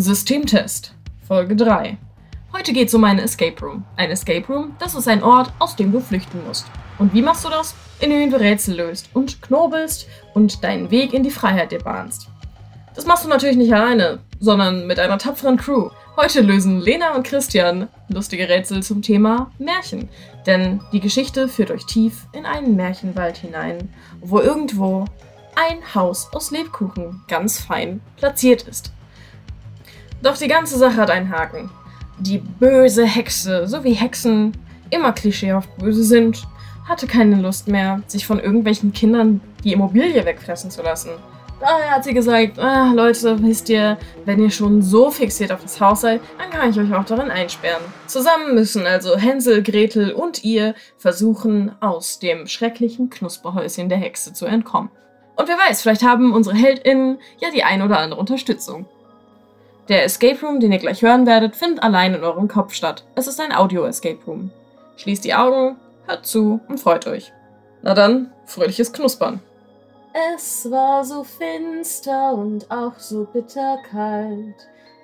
[0.00, 0.94] Systemtest,
[1.26, 1.98] Folge 3.
[2.52, 3.84] Heute geht's um einen Escape Room.
[3.96, 6.66] Ein Escape Room, das ist ein Ort, aus dem du flüchten musst.
[6.98, 7.74] Und wie machst du das?
[7.98, 12.28] Indem du Rätsel löst und knobelst und deinen Weg in die Freiheit dir bahnst.
[12.94, 15.90] Das machst du natürlich nicht alleine, sondern mit einer tapferen Crew.
[16.20, 20.08] Heute lösen Lena und Christian lustige Rätsel zum Thema Märchen.
[20.46, 25.04] Denn die Geschichte führt euch tief in einen Märchenwald hinein, wo irgendwo
[25.54, 28.90] ein Haus aus Lebkuchen ganz fein platziert ist.
[30.20, 31.70] Doch die ganze Sache hat einen Haken.
[32.18, 34.56] Die böse Hexe, so wie Hexen
[34.90, 36.42] immer klischeehaft böse sind,
[36.88, 41.10] hatte keine Lust mehr, sich von irgendwelchen Kindern die Immobilie wegfressen zu lassen.
[41.60, 45.80] Daher hat sie gesagt, ah, Leute, wisst ihr, wenn ihr schon so fixiert auf das
[45.80, 47.82] Haus seid, dann kann ich euch auch darin einsperren.
[48.06, 54.46] Zusammen müssen also Hänsel, Gretel und ihr versuchen, aus dem schrecklichen Knusperhäuschen der Hexe zu
[54.46, 54.90] entkommen.
[55.34, 58.86] Und wer weiß, vielleicht haben unsere HeldInnen ja die ein oder andere Unterstützung.
[59.88, 63.04] Der Escape Room, den ihr gleich hören werdet, findet allein in eurem Kopf statt.
[63.14, 64.50] Es ist ein Audio-Escape Room.
[64.96, 65.76] Schließt die Augen,
[66.06, 67.32] hört zu und freut euch.
[67.82, 69.40] Na dann, fröhliches Knuspern.
[70.12, 74.54] Es war so finster und auch so bitterkalt.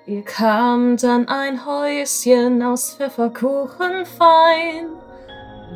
[0.07, 4.87] Ihr kamt an ein Häuschen aus Pfefferkuchen fein.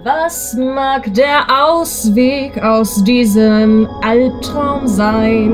[0.04, 5.52] Was mag der Ausweg aus diesem Albtraum sein?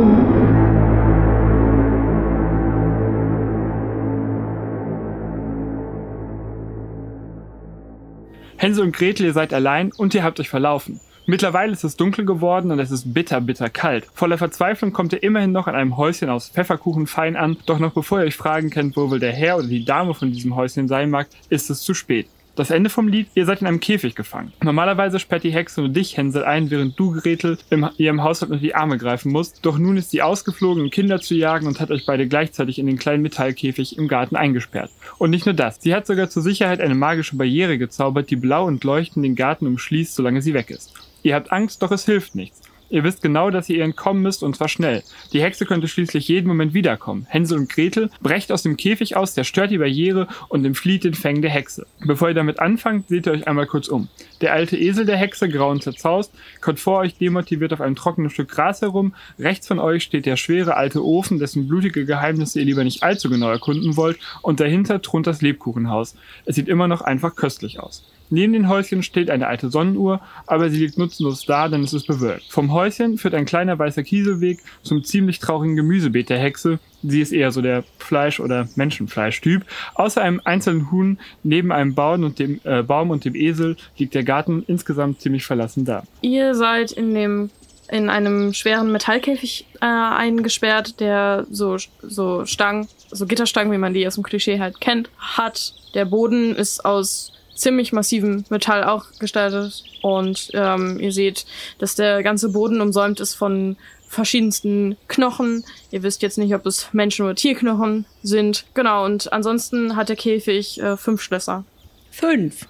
[8.58, 11.02] Hänsel und Gretel, ihr seid allein und ihr habt euch verlaufen.
[11.28, 14.06] Mittlerweile ist es dunkel geworden und es ist bitter, bitter kalt.
[14.14, 17.94] Voller Verzweiflung kommt ihr immerhin noch an einem Häuschen aus Pfefferkuchen fein an, doch noch
[17.94, 20.88] bevor ihr euch fragen könnt, wo wohl der Herr oder die Dame von diesem Häuschen
[20.88, 22.28] sein mag, ist es zu spät.
[22.56, 24.54] Das Ende vom Lied, ihr seid in einem Käfig gefangen.
[24.64, 28.62] Normalerweise sperrt die Hexe nur dich, Hänsel, ein, während du, Gretel, im, ihrem Haushalt unter
[28.62, 29.66] die Arme greifen musst.
[29.66, 32.86] Doch nun ist sie ausgeflogen, um Kinder zu jagen und hat euch beide gleichzeitig in
[32.86, 34.92] den kleinen Metallkäfig im Garten eingesperrt.
[35.18, 38.66] Und nicht nur das, sie hat sogar zur Sicherheit eine magische Barriere gezaubert, die blau
[38.68, 40.94] und leuchtend den Garten umschließt, solange sie weg ist.
[41.26, 42.62] Ihr habt Angst, doch es hilft nichts.
[42.92, 45.02] Ihr wisst genau, dass ihr ihr entkommen müsst und zwar schnell.
[45.34, 47.26] Die Hexe könnte schließlich jeden Moment wiederkommen.
[47.28, 51.42] Hänsel und Gretel brecht aus dem Käfig aus, zerstört die Barriere und entflieht den Fängen
[51.42, 51.88] der Hexe.
[52.06, 54.08] Bevor ihr damit anfangt, seht ihr euch einmal kurz um.
[54.40, 56.32] Der alte Esel der Hexe, grau und zerzaust,
[56.62, 59.16] kommt vor euch demotiviert auf einem trockenen Stück Gras herum.
[59.40, 63.32] Rechts von euch steht der schwere alte Ofen, dessen blutige Geheimnisse ihr lieber nicht allzu
[63.32, 64.20] genau erkunden wollt.
[64.44, 66.16] Und dahinter thront das Lebkuchenhaus.
[66.46, 68.06] Es sieht immer noch einfach köstlich aus.
[68.36, 72.06] Neben den Häuschen steht eine alte Sonnenuhr, aber sie liegt nutzlos da, denn es ist
[72.06, 72.52] bewölkt.
[72.52, 76.80] Vom Häuschen führt ein kleiner weißer Kieselweg zum ziemlich traurigen Gemüsebeet der Hexe.
[77.02, 79.64] Sie ist eher so der Fleisch- oder Menschenfleischtyp.
[79.94, 84.14] Außer einem einzelnen Huhn neben einem Baum und, dem, äh, Baum und dem Esel liegt
[84.14, 86.04] der Garten insgesamt ziemlich verlassen da.
[86.20, 87.52] Ihr seid in dem
[87.88, 94.06] in einem schweren Metallkäfig äh, eingesperrt, der so, so Stangen, so Gitterstangen, wie man die
[94.06, 95.74] aus dem Klischee halt kennt, hat.
[95.94, 99.84] Der Boden ist aus ziemlich massivem Metall auch gestaltet.
[100.02, 101.46] Und ähm, ihr seht,
[101.80, 103.78] dass der ganze Boden umsäumt ist von
[104.08, 105.64] verschiedensten Knochen.
[105.92, 108.66] Ihr wisst jetzt nicht, ob es Menschen- oder Tierknochen sind.
[108.74, 111.66] Genau, und ansonsten hat der Käfig äh, fünf Schlösser.
[112.12, 112.68] Fünf.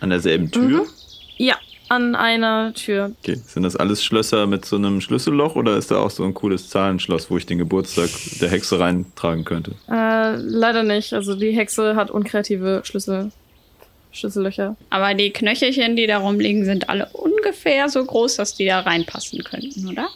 [0.00, 0.82] An derselben Tür?
[0.82, 0.86] Mhm.
[1.36, 1.56] Ja,
[1.88, 3.12] an einer Tür.
[3.22, 6.34] Okay, sind das alles Schlösser mit so einem Schlüsselloch oder ist da auch so ein
[6.34, 9.72] cooles Zahlenschloss, wo ich den Geburtstag der Hexe reintragen könnte?
[9.90, 11.12] Äh, leider nicht.
[11.12, 13.32] Also die Hexe hat unkreative Schlüssel.
[14.12, 14.76] Schlüssellöcher.
[14.90, 19.42] Aber die Knöchelchen, die da rumliegen, sind alle ungefähr so groß, dass die da reinpassen
[19.44, 20.08] könnten, oder?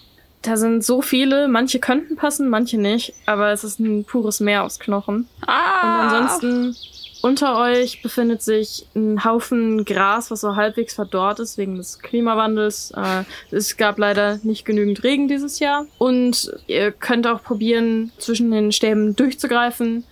[0.43, 4.65] Da sind so viele, manche könnten passen, manche nicht, aber es ist ein pures Meer
[4.65, 5.29] aus Knochen.
[5.47, 5.83] Ah!
[5.83, 6.77] Und ansonsten
[7.23, 12.93] unter euch befindet sich ein Haufen Gras, was so halbwegs verdorrt ist wegen des Klimawandels.
[12.97, 13.23] Äh,
[13.55, 15.87] es gab leider nicht genügend Regen dieses Jahr.
[15.99, 20.03] Und ihr könnt auch probieren, zwischen den Stäben durchzugreifen.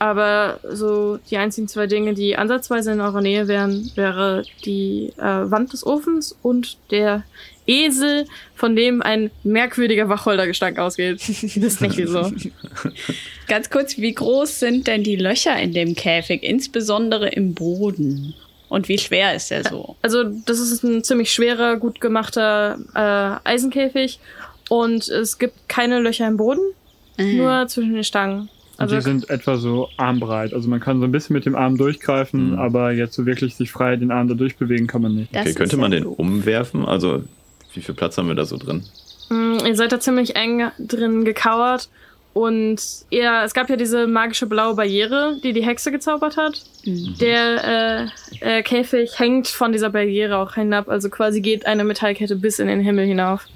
[0.00, 5.22] Aber so die einzigen zwei Dinge, die ansatzweise in eurer Nähe wären, wäre die äh,
[5.50, 7.24] Wand des Ofens und der
[7.66, 11.18] Esel, von dem ein merkwürdiger Wacholdergestank ausgeht.
[11.28, 12.30] Wisst nicht wieso.
[13.48, 18.34] Ganz kurz, wie groß sind denn die Löcher in dem Käfig, insbesondere im Boden?
[18.68, 19.96] Und wie schwer ist der so?
[20.02, 24.20] Also, das ist ein ziemlich schwerer, gut gemachter äh, Eisenkäfig.
[24.68, 26.60] Und es gibt keine Löcher im Boden,
[27.16, 27.36] Mhm.
[27.36, 28.48] nur zwischen den Stangen.
[28.78, 30.54] Also Also, die sind etwa so armbreit.
[30.54, 32.58] Also man kann so ein bisschen mit dem Arm durchgreifen, Mhm.
[32.58, 35.34] aber jetzt so wirklich sich frei den Arm da durchbewegen kann man nicht.
[35.34, 36.84] Das Okay, könnte man den umwerfen?
[36.86, 37.22] Also,
[37.74, 38.84] wie viel Platz haben wir da so drin?
[39.30, 41.88] mh, ihr seid da ziemlich eng drin gekauert.
[42.34, 42.80] Und
[43.10, 46.62] er, es gab ja diese magische blaue Barriere, die die Hexe gezaubert hat.
[47.20, 48.10] Der
[48.42, 52.60] äh, äh, Käfig hängt von dieser Barriere auch hinab, also quasi geht eine Metallkette bis
[52.60, 53.46] in den Himmel hinauf.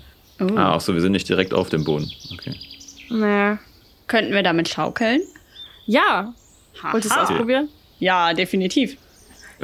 [0.40, 0.46] Oh.
[0.56, 2.10] Ah, ach so, wir sind nicht direkt auf dem Boden.
[2.32, 2.54] Okay.
[3.08, 3.58] Naja.
[4.06, 5.20] Könnten wir damit schaukeln?
[5.86, 6.34] Ja.
[6.90, 7.68] Wolltest du es ausprobieren?
[7.98, 8.96] Ja, definitiv.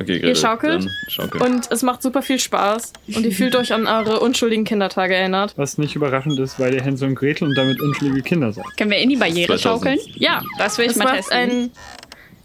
[0.00, 1.42] Okay, Ihr schaukelt dann schaukeln.
[1.42, 5.54] und es macht super viel Spaß und ihr fühlt euch an eure unschuldigen Kindertage erinnert.
[5.56, 8.64] Was nicht überraschend ist, weil ihr Hänsel und Gretel und damit unschuldige Kinder seid.
[8.76, 9.62] Können wir in die Barriere 2000.
[9.62, 9.98] schaukeln?
[10.14, 11.72] Ja, Das will ich es mal macht testen.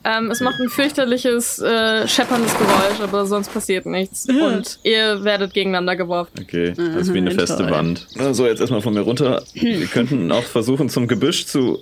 [0.05, 5.53] Ähm, es macht ein fürchterliches äh, schepperndes Geräusch, aber sonst passiert nichts und ihr werdet
[5.53, 6.31] gegeneinander geworfen.
[6.41, 7.69] Okay, das ist wie eine Mhm, feste.
[7.69, 8.07] Wand.
[8.31, 9.41] So, jetzt erstmal von mir runter.
[9.53, 11.79] Wir könnten auch versuchen, zum Gebüsch zu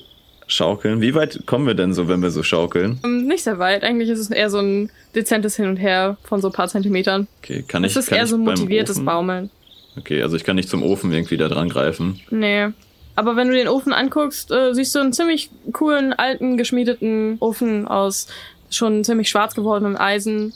[0.47, 0.99] schaukeln.
[1.01, 2.99] Wie weit kommen wir denn so, wenn wir so schaukeln?
[3.03, 3.83] Ähm, nicht sehr weit.
[3.83, 7.27] Eigentlich ist es eher so ein dezentes Hin und Her von so ein paar Zentimetern.
[7.41, 9.03] Okay, kann ich Es ist kann eher ich so motiviertes?
[9.03, 9.49] Baumeln.
[9.97, 12.19] Okay, also ich kann nicht zum Ofen irgendwie da dran greifen.
[12.29, 12.67] Nee.
[13.15, 17.87] Aber wenn du den Ofen anguckst, äh, siehst du einen ziemlich coolen, alten, geschmiedeten Ofen
[17.87, 18.27] aus
[18.69, 20.53] schon ziemlich schwarz gewordenem Eisen.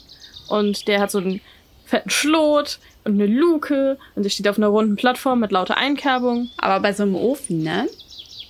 [0.48, 1.40] Und der hat so einen
[1.84, 3.98] fetten Schlot und eine Luke.
[4.14, 6.48] Und der steht auf einer runden Plattform mit lauter Einkerbung.
[6.56, 7.88] Aber bei so einem Ofen, ne?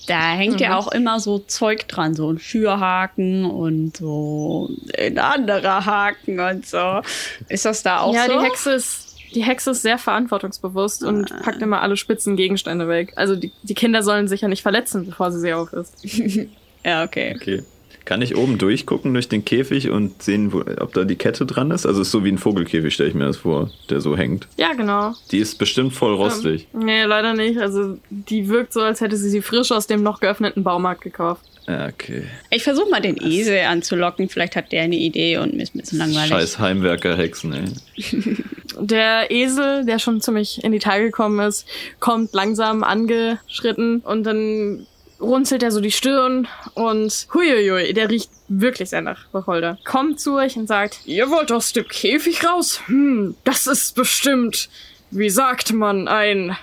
[0.06, 0.74] Da hängt ja Mhm.
[0.76, 7.00] auch immer so Zeug dran, so ein Schürhaken und so ein anderer Haken und so.
[7.48, 8.38] Ist das da auch ja, so?
[8.38, 9.05] die Hexe ist.
[9.36, 11.40] Die Hexe ist sehr verantwortungsbewusst und Ah.
[11.42, 13.12] packt immer alle spitzen Gegenstände weg.
[13.14, 16.02] Also die, die Kinder sollen sich ja nicht verletzen, bevor sie sie aufisst.
[16.84, 17.34] Ja, okay.
[17.34, 17.64] Okay.
[18.06, 21.72] Kann ich oben durchgucken durch den Käfig und sehen, wo, ob da die Kette dran
[21.72, 21.86] ist?
[21.86, 24.46] Also es ist so wie ein Vogelkäfig, stelle ich mir das vor, der so hängt.
[24.56, 25.12] Ja, genau.
[25.32, 26.68] Die ist bestimmt voll rostig.
[26.72, 27.58] Ähm, nee, leider nicht.
[27.58, 31.42] Also die wirkt so, als hätte sie sie frisch aus dem noch geöffneten Baumarkt gekauft.
[31.66, 32.22] Ja, okay.
[32.50, 34.28] Ich versuche mal den Esel anzulocken.
[34.28, 36.30] Vielleicht hat der eine Idee und mir ist ein bisschen langweilig.
[36.30, 37.64] Scheiß Heimwerker-Hexen, ey.
[38.78, 41.66] Der Esel, der schon ziemlich in die Taille gekommen ist,
[41.98, 44.86] kommt langsam angeschritten und dann
[45.20, 49.78] runzelt er so die Stirn und huiuiui, der riecht wirklich sehr nach Wacholder.
[49.84, 52.80] Kommt zu euch und sagt, ihr wollt aus dem Käfig raus?
[52.86, 54.68] Hm, das ist bestimmt,
[55.10, 56.56] wie sagt man, ein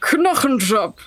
[0.00, 0.98] Knochenjob.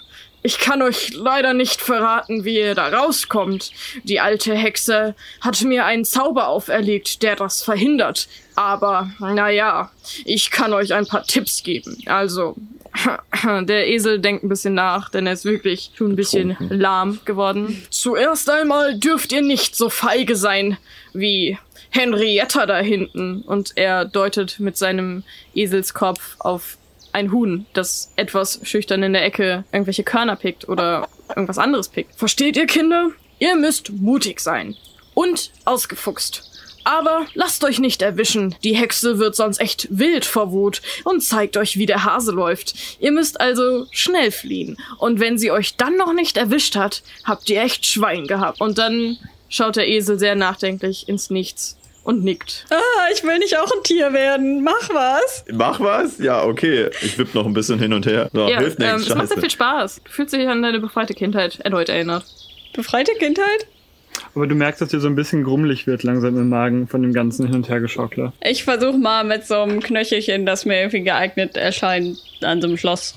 [0.44, 3.72] Ich kann euch leider nicht verraten, wie ihr da rauskommt.
[4.04, 8.28] Die alte Hexe hat mir einen Zauber auferlegt, der das verhindert.
[8.56, 9.90] Aber, naja,
[10.26, 11.98] ich kann euch ein paar Tipps geben.
[12.08, 12.56] Also,
[13.44, 17.82] der Esel denkt ein bisschen nach, denn er ist wirklich schon ein bisschen lahm geworden.
[17.90, 20.78] Zuerst einmal dürft ihr nicht so feige sein
[21.14, 21.58] wie
[21.90, 23.44] Henrietta da hinten.
[23.44, 25.24] Und er deutet mit seinem
[25.56, 26.78] Eselskopf auf
[27.14, 32.16] ein Huhn, das etwas schüchtern in der Ecke irgendwelche Körner pickt oder irgendwas anderes pickt.
[32.16, 33.12] Versteht ihr, Kinder?
[33.40, 34.76] Ihr müsst mutig sein.
[35.14, 36.50] Und ausgefuchst.
[36.84, 38.56] Aber lasst euch nicht erwischen.
[38.64, 42.74] Die Hexe wird sonst echt wild vor Wut und zeigt euch, wie der Hase läuft.
[43.00, 44.78] Ihr müsst also schnell fliehen.
[44.98, 48.60] Und wenn sie euch dann noch nicht erwischt hat, habt ihr echt Schwein gehabt.
[48.60, 49.18] Und dann
[49.50, 52.66] schaut der Esel sehr nachdenklich ins Nichts und nickt.
[52.70, 54.64] Ah, ich will nicht auch ein Tier werden.
[54.64, 55.46] Mach was.
[55.52, 56.20] Mach was?
[56.20, 56.90] Ja, okay.
[57.02, 58.30] Ich wipp noch ein bisschen hin und her.
[58.34, 60.02] So, ja, hilft ähm, nichts, es macht sehr viel Spaß.
[60.04, 62.26] Du fühlst dich an deine befreite Kindheit erneut erinnert.
[62.76, 63.68] Befreite Kindheit?
[64.36, 67.14] Aber du merkst, dass dir so ein bisschen grummelig wird langsam im Magen von dem
[67.14, 68.34] ganzen Hin- und Hergeschaukler.
[68.42, 72.78] Ich versuche mal mit so einem Knöchelchen, das mir irgendwie geeignet erscheint, an so einem
[72.78, 73.16] Schloss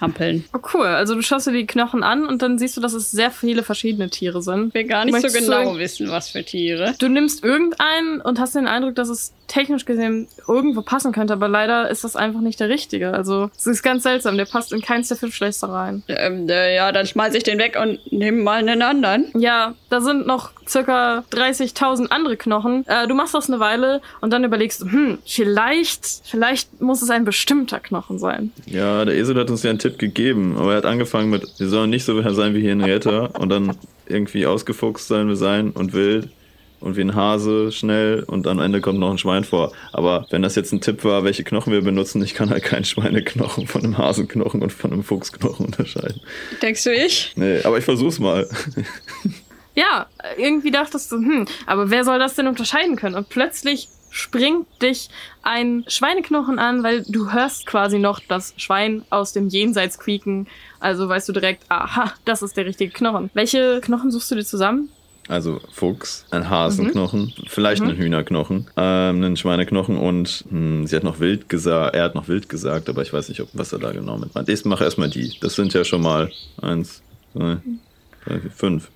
[0.00, 0.44] rumzuhampeln.
[0.52, 0.86] Oh, cool.
[0.86, 3.62] Also du schaust dir die Knochen an und dann siehst du, dass es sehr viele
[3.62, 4.74] verschiedene Tiere sind.
[4.74, 6.94] Will gar nicht Möchtest so du- genau wissen, was für Tiere.
[6.98, 11.48] Du nimmst irgendeinen und hast den Eindruck, dass es technisch gesehen irgendwo passen könnte, aber
[11.48, 13.12] leider ist das einfach nicht der richtige.
[13.12, 16.02] Also es ist ganz seltsam, der passt in keins der fünf Schlechter rein.
[16.08, 19.26] Ähm, äh, ja, dann schmeiß ich den weg und nehme mal einen anderen.
[19.34, 22.86] Ja, da sind noch circa 30.000 andere Knochen.
[22.86, 27.10] Äh, du machst das eine Weile und dann überlegst du, hm, vielleicht, vielleicht muss es
[27.10, 28.52] ein bestimmter Knochen sein.
[28.66, 31.68] Ja, der Esel hat uns ja einen Tipp gegeben, aber er hat angefangen mit, wir
[31.68, 33.76] sollen nicht so sein wie Henrietta und dann
[34.06, 36.28] irgendwie ausgefuchst sein wir sein und wild
[36.80, 39.72] und wie ein Hase schnell und am Ende kommt noch ein Schwein vor.
[39.92, 42.84] Aber wenn das jetzt ein Tipp war, welche Knochen wir benutzen, ich kann halt keinen
[42.84, 46.20] Schweineknochen von einem Hasenknochen und von einem Fuchsknochen unterscheiden.
[46.62, 47.32] Denkst du ich?
[47.36, 48.48] Nee, aber ich versuch's mal.
[49.76, 50.06] Ja,
[50.36, 53.14] irgendwie dachtest du, hm, aber wer soll das denn unterscheiden können?
[53.14, 55.08] Und plötzlich springt dich
[55.42, 60.48] ein Schweineknochen an, weil du hörst quasi noch das Schwein aus dem Jenseits quieken.
[60.80, 63.30] Also weißt du direkt, aha, das ist der richtige Knochen.
[63.34, 64.90] Welche Knochen suchst du dir zusammen?
[65.30, 71.20] Also Fuchs, ein Hasenknochen, vielleicht einen Hühnerknochen, ähm, einen Schweineknochen und hm, sie hat noch
[71.20, 73.92] wild gesagt, er hat noch wild gesagt, aber ich weiß nicht, ob, was er da
[73.92, 74.48] genau mit meint.
[74.48, 75.32] Ich mache erstmal die.
[75.40, 77.00] Das sind ja schon mal eins,
[77.32, 77.58] zwei,
[78.24, 78.88] drei, vier, fünf.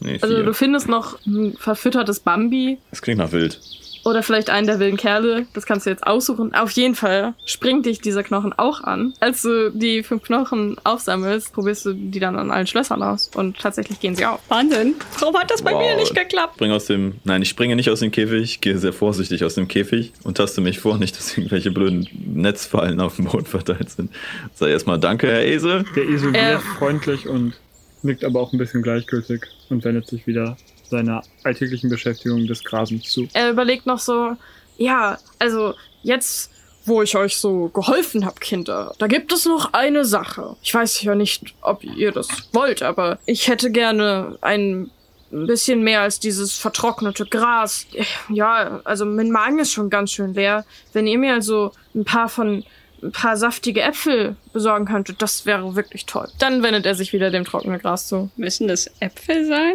[0.00, 2.76] Nee, Also du findest noch ein verfüttertes Bambi.
[2.90, 3.58] das klingt nach wild.
[4.04, 5.46] Oder vielleicht einen der wilden Kerle.
[5.54, 6.54] Das kannst du jetzt aussuchen.
[6.54, 9.14] Auf jeden Fall springt dich dieser Knochen auch an.
[9.20, 13.30] Als du die fünf Knochen aufsammelst, probierst du die dann an allen Schlössern aus.
[13.34, 14.40] Und tatsächlich gehen sie auf.
[14.48, 14.94] Wahnsinn.
[15.20, 15.80] Warum hat das bei Wow.
[15.80, 16.54] mir nicht geklappt?
[16.56, 17.14] Spring aus dem.
[17.24, 20.60] Nein, ich springe nicht aus dem Käfig, gehe sehr vorsichtig aus dem Käfig und taste
[20.60, 24.10] mich vor, nicht, dass irgendwelche blöden Netzfallen auf dem Boden verteilt sind.
[24.54, 25.84] Sag erstmal Danke, Herr Esel.
[25.96, 26.58] Der isoliert Äh.
[26.78, 27.54] freundlich und
[28.02, 30.56] nickt aber auch ein bisschen gleichgültig und wendet sich wieder
[30.92, 33.26] seiner alltäglichen Beschäftigung des Grasens zu.
[33.32, 34.36] Er überlegt noch so,
[34.76, 36.52] ja, also jetzt,
[36.84, 40.56] wo ich euch so geholfen hab, Kinder, da gibt es noch eine Sache.
[40.62, 44.90] Ich weiß ja nicht, ob ihr das wollt, aber ich hätte gerne ein
[45.30, 47.86] bisschen mehr als dieses vertrocknete Gras.
[48.28, 50.64] Ja, also mein Magen ist schon ganz schön leer.
[50.92, 52.64] Wenn ihr mir also ein paar von
[53.02, 56.28] ein paar saftige Äpfel besorgen könntet, das wäre wirklich toll.
[56.38, 58.30] Dann wendet er sich wieder dem trockenen Gras zu.
[58.36, 59.74] Müssen das Äpfel sein?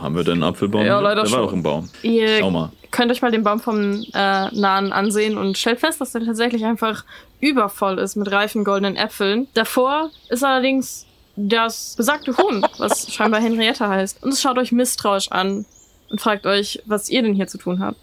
[0.00, 0.84] Haben wir denn einen Apfelbaum?
[0.84, 1.46] Ja, leider Der war schon.
[1.46, 1.88] doch ein Baum.
[2.02, 2.70] Ihr Schau mal.
[2.90, 6.64] könnt euch mal den Baum vom äh, Nahen ansehen und stellt fest, dass er tatsächlich
[6.64, 7.04] einfach
[7.40, 9.48] übervoll ist mit reifen goldenen Äpfeln.
[9.54, 14.22] Davor ist allerdings das besagte Huhn, was scheinbar Henrietta heißt.
[14.22, 15.64] Und es schaut euch misstrauisch an
[16.10, 17.98] und fragt euch, was ihr denn hier zu tun habt.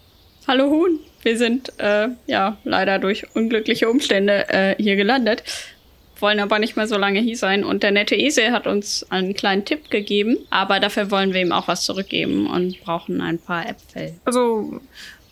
[0.46, 0.98] Hallo Huhn.
[1.22, 5.42] Wir sind, äh, ja, leider durch unglückliche Umstände äh, hier gelandet.
[6.20, 7.64] Wollen aber nicht mehr so lange hier sein.
[7.64, 10.38] Und der nette Esel hat uns einen kleinen Tipp gegeben.
[10.50, 14.14] Aber dafür wollen wir ihm auch was zurückgeben und brauchen ein paar Äpfel.
[14.24, 14.80] Also,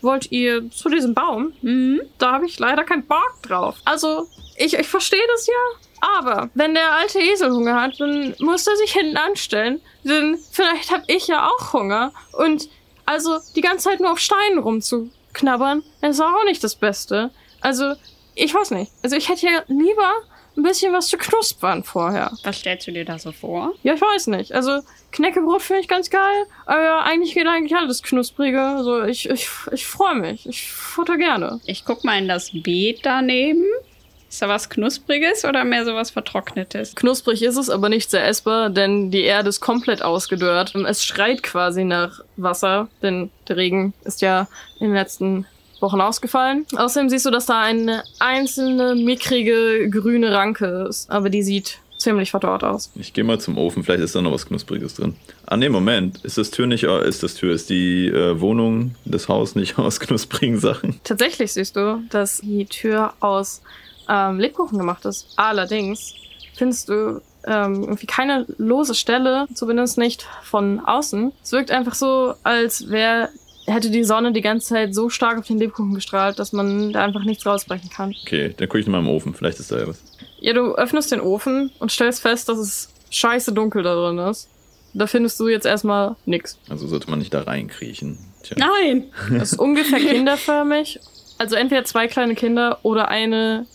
[0.01, 1.53] wollt ihr zu diesem Baum?
[1.61, 2.01] Mhm.
[2.17, 3.77] Da habe ich leider keinen Bock drauf.
[3.85, 5.53] Also, ich, ich verstehe das ja.
[6.17, 9.79] Aber wenn der alte Esel Hunger hat, dann muss er sich hinten anstellen.
[10.03, 12.11] Denn vielleicht habe ich ja auch Hunger.
[12.33, 12.67] Und
[13.05, 17.31] also die ganze Zeit nur auf Steinen rumzuknabbern, ist auch nicht das Beste.
[17.61, 17.93] Also,
[18.35, 18.91] ich weiß nicht.
[19.01, 20.11] Also ich hätte ja lieber
[20.55, 22.31] ein bisschen was zu knuspern vorher.
[22.43, 23.73] Was stellst du dir da so vor?
[23.83, 24.53] Ja, ich weiß nicht.
[24.53, 24.81] Also
[25.11, 28.61] Knäckebrot finde ich ganz geil, aber ja, eigentlich geht eigentlich alles knusprige.
[28.61, 30.47] Also ich, ich, ich freue mich.
[30.47, 31.59] Ich futter gerne.
[31.65, 33.65] Ich guck mal in das Beet daneben.
[34.33, 36.95] Ist da was Knuspriges oder mehr so was Vertrocknetes?
[36.95, 40.73] Knusprig ist es, aber nicht sehr essbar, denn die Erde ist komplett ausgedörrt.
[40.73, 44.47] Es schreit quasi nach Wasser, denn der Regen ist ja
[44.79, 45.45] in den letzten
[45.83, 46.65] Wochen ausgefallen.
[46.75, 52.31] Außerdem siehst du, dass da eine einzelne mickrige grüne Ranke ist, aber die sieht ziemlich
[52.31, 52.91] verdorrt aus.
[52.95, 55.15] Ich gehe mal zum Ofen, vielleicht ist da noch was Knuspriges drin.
[55.45, 56.23] Ah, nee, Moment.
[56.23, 59.77] Ist das Tür nicht, äh, ist das Tür, ist die äh, Wohnung, das Haus nicht
[59.79, 60.99] aus knusprigen Sachen?
[61.03, 63.61] Tatsächlich siehst du, dass die Tür aus
[64.09, 65.27] ähm, Lebkuchen gemacht ist.
[65.35, 66.13] Allerdings
[66.55, 71.31] findest du ähm, irgendwie keine lose Stelle, zumindest nicht von außen.
[71.43, 73.29] Es wirkt einfach so, als wäre
[73.65, 77.03] hätte die Sonne die ganze Zeit so stark auf den Lebkuchen gestrahlt, dass man da
[77.03, 78.13] einfach nichts rausbrechen kann.
[78.23, 80.01] Okay, dann gucke ich noch mal im Ofen, vielleicht ist da ja was.
[80.39, 84.49] Ja, du öffnest den Ofen und stellst fest, dass es scheiße dunkel da drin ist.
[84.93, 86.57] Da findest du jetzt erstmal nix.
[86.69, 88.17] Also sollte man nicht da reinkriechen.
[88.43, 88.57] Tja.
[88.59, 89.05] Nein!
[89.41, 90.99] Es ist ungefähr kinderförmig.
[91.37, 93.65] Also entweder zwei kleine Kinder oder eine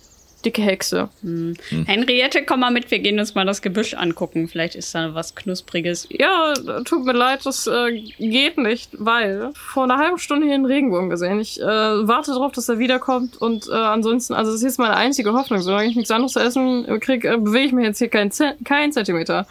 [0.44, 1.08] dicke Hexe.
[1.22, 1.54] Hm.
[1.86, 4.48] Henriette, komm mal mit, wir gehen uns mal das Gebüsch angucken.
[4.48, 6.06] Vielleicht ist da was Knuspriges.
[6.10, 6.54] Ja,
[6.84, 11.10] tut mir leid, das äh, geht nicht, weil vor einer halben Stunde hier einen Regenbogen
[11.10, 11.40] gesehen.
[11.40, 14.96] Ich äh, warte darauf, dass er wiederkommt und äh, ansonsten, also das ist jetzt meine
[14.96, 15.60] einzige Hoffnung.
[15.60, 18.30] Solange ich nichts anderes zu essen kriege, äh, bewege ich mich jetzt hier keinen
[18.64, 19.46] keinen Zentimeter.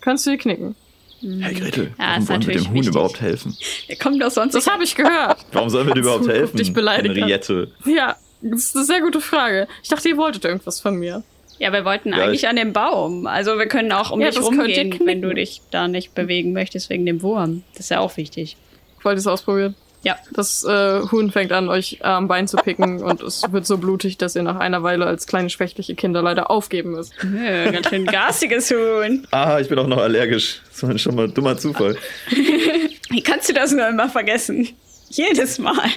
[0.00, 0.74] Kannst du dir knicken?
[1.20, 2.88] Hey Gretel, Ja, warum ist wollen wir dem Huhn wichtig.
[2.88, 3.56] überhaupt helfen?
[3.88, 5.38] Der kommt doch sonst Das habe ich gehört.
[5.52, 6.46] Warum sollen wir dir überhaupt helfen?
[6.48, 7.14] Zukünftig beleidigt.
[7.16, 7.70] Henriette.
[7.84, 9.68] Ja, das ist eine sehr gute Frage.
[9.82, 11.22] Ich dachte, ihr wolltet irgendwas von mir.
[11.58, 13.26] Ja, wir wollten Ja, eigentlich ich- an dem Baum.
[13.26, 16.90] Also wir können auch um Ja, dich rumgehen, wenn du dich da nicht bewegen möchtest
[16.90, 17.62] wegen dem Wurm.
[17.72, 18.56] Das ist ja auch wichtig.
[19.02, 19.74] Wollt ihr es ausprobieren?
[20.04, 20.16] Ja.
[20.32, 24.18] Das äh, Huhn fängt an, euch am Bein zu picken und es wird so blutig,
[24.18, 27.12] dass ihr nach einer Weile als kleine schwächliche Kinder leider aufgeben müsst.
[27.22, 29.24] Nö, ganz schön garstiges Huhn.
[29.30, 30.60] Ah, ich bin auch noch allergisch.
[30.72, 31.96] Das war ein schon mal dummer Zufall.
[33.10, 34.68] Wie kannst du das nur immer vergessen?
[35.16, 35.90] Jedes Mal.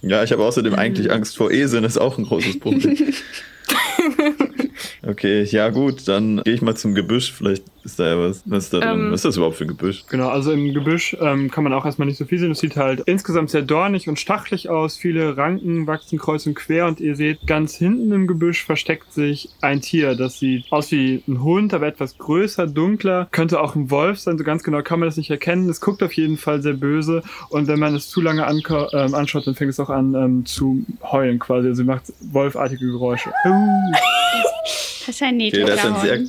[0.00, 2.96] Ja, ich habe außerdem eigentlich Angst vor Eseln, das ist auch ein großes Problem.
[5.04, 7.32] Okay, ja gut, dann gehe ich mal zum Gebüsch.
[7.32, 8.42] Vielleicht ist da ja was.
[8.46, 9.00] Was ist da drin?
[9.00, 9.10] Ähm.
[9.10, 10.04] Was ist das überhaupt für ein Gebüsch?
[10.08, 12.52] Genau, also im Gebüsch ähm, kann man auch erstmal nicht so viel sehen.
[12.52, 14.96] Es sieht halt insgesamt sehr dornig und stachelig aus.
[14.96, 19.48] Viele Ranken wachsen kreuz und quer und ihr seht, ganz hinten im Gebüsch versteckt sich
[19.60, 20.14] ein Tier.
[20.14, 23.26] Das sieht aus wie ein Hund, aber etwas größer, dunkler.
[23.32, 25.68] Könnte auch ein Wolf sein, so ganz genau kann man das nicht erkennen.
[25.68, 29.48] Es guckt auf jeden Fall sehr böse und wenn man es zu lange ähm, anschaut,
[29.48, 31.66] dann fängt es auch an ähm, zu heulen quasi.
[31.68, 33.32] Also sie macht wolfartige Geräusche.
[35.06, 36.20] Das ist ein Okay, niedlicher da ist ein sehr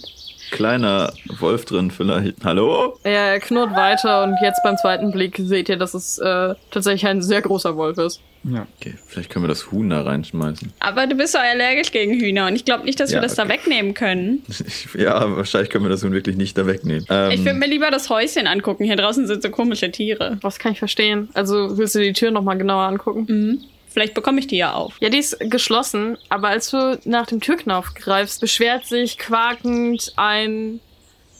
[0.51, 2.43] kleiner Wolf drin vielleicht.
[2.43, 2.97] Hallo?
[3.03, 7.21] Er knurrt weiter und jetzt beim zweiten Blick seht ihr, dass es äh, tatsächlich ein
[7.21, 8.21] sehr großer Wolf ist.
[8.43, 8.67] Ja.
[8.79, 10.73] Okay, vielleicht können wir das Huhn da reinschmeißen.
[10.79, 13.35] Aber du bist doch allergisch gegen Hühner und ich glaube nicht, dass wir Ja, das
[13.35, 13.53] da okay.
[13.53, 14.43] wegnehmen können.
[14.97, 17.05] ja, wahrscheinlich können wir das Huhn wirklich nicht da wegnehmen.
[17.09, 18.83] Ähm, Ich würde mir lieber das Häuschen angucken.
[18.83, 20.37] Hier draußen sind so komische Tiere.
[20.41, 21.29] Was kann ich verstehen?
[21.33, 23.25] Also willst du die Tür nochmal genauer angucken?
[23.29, 23.63] Mhm.
[23.93, 24.95] Vielleicht bekomme ich die ja auf.
[24.99, 30.79] Ja, die ist geschlossen, aber als du nach dem Türknauf greifst, beschwert sich quakend ein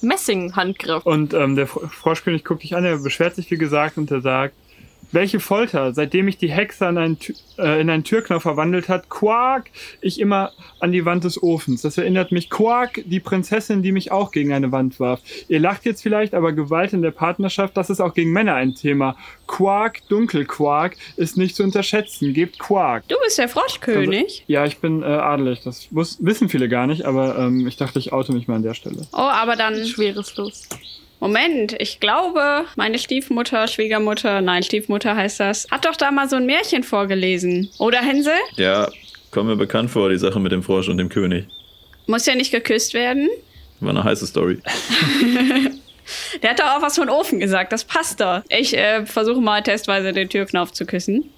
[0.01, 1.03] Messinghandgriff.
[1.05, 4.21] Und ähm, der Fro- Froschkönig guckt dich an, er beschwert sich wie gesagt und er
[4.21, 4.53] sagt,
[5.13, 7.17] welche Folter, seitdem ich die Hexe an einen,
[7.57, 9.69] äh, in einen Türknopf verwandelt hat, Quark,
[10.01, 11.81] ich immer an die Wand des Ofens.
[11.81, 15.21] Das erinnert mich, Quark, die Prinzessin, die mich auch gegen eine Wand warf.
[15.47, 18.75] Ihr lacht jetzt vielleicht, aber Gewalt in der Partnerschaft, das ist auch gegen Männer ein
[18.75, 19.15] Thema.
[19.47, 22.33] Quark, Dunkelquark, ist nicht zu unterschätzen.
[22.33, 23.07] Gebt Quark.
[23.07, 24.43] Du bist der Froschkönig.
[24.47, 25.61] Ja, ich bin äh, adelig.
[25.63, 28.73] Das wissen viele gar nicht, aber ähm, ich dachte, ich oute mich mal an der
[28.73, 29.07] Stelle.
[29.13, 29.83] Oh, aber dann.
[29.85, 30.67] Schweres Los.
[31.23, 36.35] Moment, ich glaube, meine Stiefmutter, Schwiegermutter, nein, Stiefmutter heißt das, hat doch da mal so
[36.35, 37.69] ein Märchen vorgelesen.
[37.77, 38.33] Oder, Hänsel?
[38.57, 38.89] ja,
[39.31, 41.45] kommt mir bekannt vor, die Sache mit dem Frosch und dem König.
[42.07, 43.29] Muss ja nicht geküsst werden.
[43.79, 44.59] War eine heiße Story.
[46.43, 48.41] Der hat doch auch was von Ofen gesagt, das passt doch.
[48.49, 51.29] Ich äh, versuche mal testweise den Türknauf zu küssen.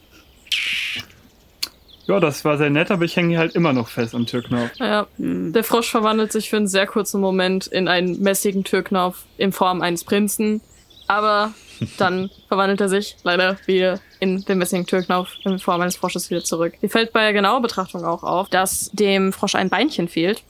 [2.08, 4.70] Ja, das war sehr nett, aber ich hänge halt immer noch fest am Türknauf.
[4.78, 9.52] Ja, der Frosch verwandelt sich für einen sehr kurzen Moment in einen messigen Türknauf in
[9.52, 10.62] Form eines Prinzen.
[11.08, 11.54] Aber
[11.98, 16.44] dann verwandelt er sich leider wieder in den messigen Türknauf in Form eines Frosches wieder
[16.44, 16.74] zurück.
[16.82, 20.44] Dir fällt bei genauer Betrachtung auch auf, dass dem Frosch ein Beinchen fehlt.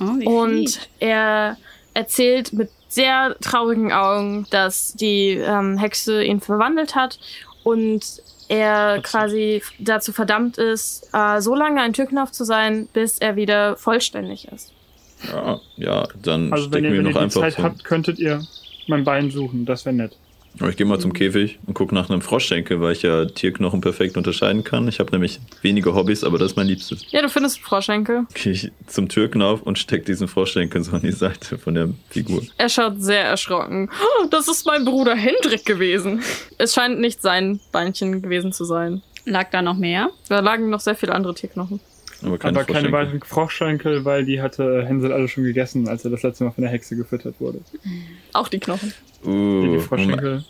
[0.00, 1.56] Oh, Und er
[1.92, 7.18] erzählt mit sehr traurigen Augen, dass die ähm, Hexe ihn verwandelt hat
[7.62, 13.36] und er quasi dazu verdammt ist, äh, so lange ein Türknauf zu sein, bis er
[13.36, 14.72] wieder vollständig ist.
[15.32, 17.84] Ja, ja dann Also wenn stecken ihr, wir wenn ihr noch die einfach Zeit habt,
[17.84, 18.42] könntet ihr
[18.88, 19.66] mein Bein suchen.
[19.66, 20.16] Das wäre nett.
[20.58, 23.80] Aber ich gehe mal zum Käfig und gucke nach einem Froschschenkel, weil ich ja Tierknochen
[23.80, 24.88] perfekt unterscheiden kann.
[24.88, 27.06] Ich habe nämlich wenige Hobbys, aber das ist mein Liebstes.
[27.10, 28.26] Ja, du findest einen Froschenkel.
[28.34, 32.42] Gehe ich zum Türknauf und steck diesen Froschschenkel so an die Seite von der Figur.
[32.58, 33.90] Er schaut sehr erschrocken.
[34.02, 36.22] Oh, das ist mein Bruder Hendrik gewesen.
[36.58, 39.02] Es scheint nicht sein Beinchen gewesen zu sein.
[39.24, 40.10] Lag da noch mehr?
[40.28, 41.80] Da lagen noch sehr viele andere Tierknochen.
[42.22, 46.10] Aber keine Aber keine weiteren Froschschenkel, weil die hatte Hänsel alle schon gegessen, als er
[46.10, 47.60] das letzte Mal von der Hexe gefüttert wurde.
[48.32, 48.92] Auch die Knochen.
[49.24, 49.82] Die Uh, Moment.
[49.82, 50.44] Froschschenkel.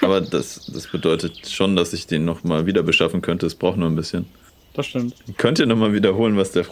[0.00, 3.46] aber das, das bedeutet schon, dass ich den nochmal wieder beschaffen könnte.
[3.46, 4.26] Es braucht nur ein bisschen.
[4.74, 5.14] Das stimmt.
[5.36, 6.64] Könnt ihr nochmal wiederholen, was der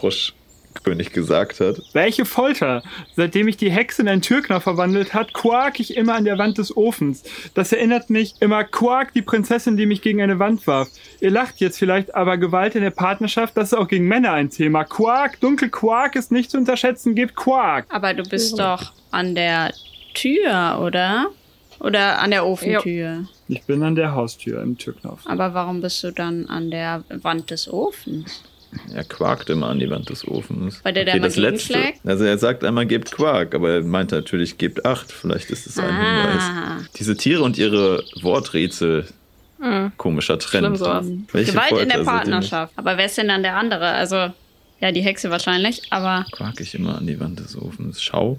[0.72, 1.82] Froschkönig gesagt hat?
[1.92, 2.82] Welche Folter!
[3.16, 6.58] Seitdem ich die Hexe in einen Türknopf verwandelt hat, quark ich immer an der Wand
[6.58, 7.22] des Ofens.
[7.54, 10.88] Das erinnert mich immer quark die Prinzessin, die mich gegen eine Wand warf.
[11.20, 14.50] Ihr lacht jetzt vielleicht, aber Gewalt in der Partnerschaft, das ist auch gegen Männer ein
[14.50, 14.84] Thema.
[14.84, 17.86] Quark, dunkel Quark ist nicht zu unterschätzen, gebt Quark.
[17.88, 19.72] Aber du bist doch an der
[20.14, 21.28] Tür, oder?
[21.80, 23.26] Oder an der Ofentür.
[23.48, 25.22] Ich bin an der Haustür im Türknopf.
[25.26, 28.44] Aber warum bist du dann an der Wand des Ofens?
[28.94, 30.80] Er quakt immer an die Wand des Ofens.
[30.82, 32.00] Weil der da immer gegenschlägt?
[32.04, 35.12] Also er sagt einmal, gebt Quark, aber er meint natürlich, gebt acht.
[35.12, 36.42] Vielleicht ist es ein Hinweis.
[36.42, 36.78] Ah.
[36.96, 39.06] Diese Tiere und ihre Worträtsel.
[39.96, 40.64] Komischer Trend.
[40.66, 41.06] Schlimm sowas.
[41.32, 42.72] Welche Gewalt in der Folter seht ihr Partnerschaft.
[42.76, 43.86] Aber wer ist denn dann der andere?
[43.90, 44.16] Also,
[44.80, 46.26] ja, die Hexe wahrscheinlich, aber?
[46.32, 48.02] Quak ich immer an die Wand des Ofens.
[48.02, 48.38] Schau.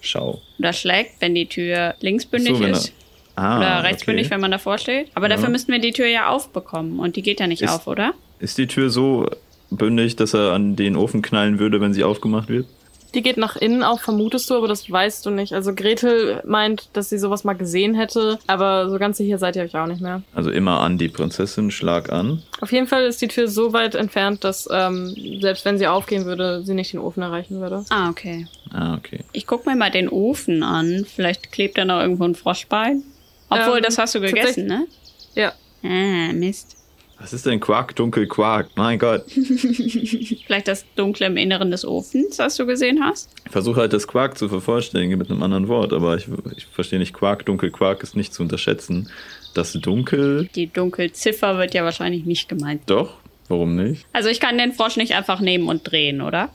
[0.00, 0.40] Schau.
[0.58, 2.92] oder schlägt, wenn die Tür linksbündig so, ist.
[3.36, 4.34] Ah, Oder rechtsbündig, okay.
[4.34, 5.08] wenn man davor steht.
[5.14, 5.36] Aber Ja.
[5.36, 6.98] dafür müssten wir die Tür ja aufbekommen.
[6.98, 8.14] Und die geht ja nicht Ist- auf, oder?
[8.40, 9.28] Ist die Tür so
[9.70, 12.66] bündig, dass er an den Ofen knallen würde, wenn sie aufgemacht wird?
[13.12, 15.52] Die geht nach innen auf, vermutest du, aber das weißt du nicht.
[15.52, 19.62] Also Gretel meint, dass sie sowas mal gesehen hätte, aber so ganz sicher seid ihr
[19.64, 20.22] euch auch nicht mehr.
[20.32, 22.44] Also immer an die Prinzessin, Schlag an.
[22.60, 26.24] Auf jeden Fall ist die Tür so weit entfernt, dass ähm, selbst wenn sie aufgehen
[26.24, 27.84] würde, sie nicht den Ofen erreichen würde.
[27.90, 28.46] Ah, okay.
[28.72, 29.24] Ah, okay.
[29.32, 31.04] Ich guck mir mal den Ofen an.
[31.12, 33.02] Vielleicht klebt da noch irgendwo ein Froschbein.
[33.48, 34.86] Obwohl, Ähm, das hast du gegessen, ne?
[35.34, 35.52] Ja.
[35.82, 36.76] Ah, Mist.
[37.20, 38.70] Was ist denn Quark, dunkel Quark?
[38.76, 39.24] Mein Gott.
[39.30, 43.28] Vielleicht das Dunkle im Inneren des Ofens, was du gesehen hast?
[43.44, 46.98] Ich versuche halt das Quark zu vervollständigen mit einem anderen Wort, aber ich, ich verstehe
[46.98, 49.10] nicht, Quark, dunkel Quark ist nicht zu unterschätzen.
[49.54, 52.82] Das Dunkel, Die Dunkelziffer wird ja wahrscheinlich nicht gemeint.
[52.86, 53.16] doch,
[53.48, 54.06] warum nicht?
[54.12, 56.48] Also ich kann den Frosch nicht einfach nehmen und drehen, oder?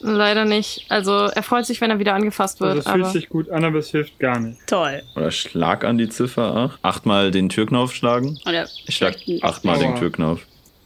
[0.00, 0.86] Leider nicht.
[0.88, 3.64] Also er freut sich, wenn er wieder angefasst Also wird, es fühlt sich gut an,
[3.64, 4.58] aber es hilft gar nicht.
[4.66, 5.02] Toll.
[5.16, 6.78] Oder Schlag an die Ziffer 8.
[6.82, 8.38] Achtmal den Türknauf schlagen.
[8.46, 9.98] Oder Ich schlag achtmal den Aua.
[9.98, 10.40] Türknauf.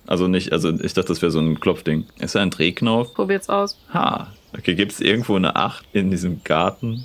[0.07, 2.07] Also nicht, also ich dachte, das wäre so ein Klopfding.
[2.19, 3.15] Ist er ein Drehknauf?
[3.15, 3.79] probiert's aus.
[3.95, 4.33] Ha.
[4.57, 7.05] Okay, gibt es irgendwo eine 8 in diesem Garten?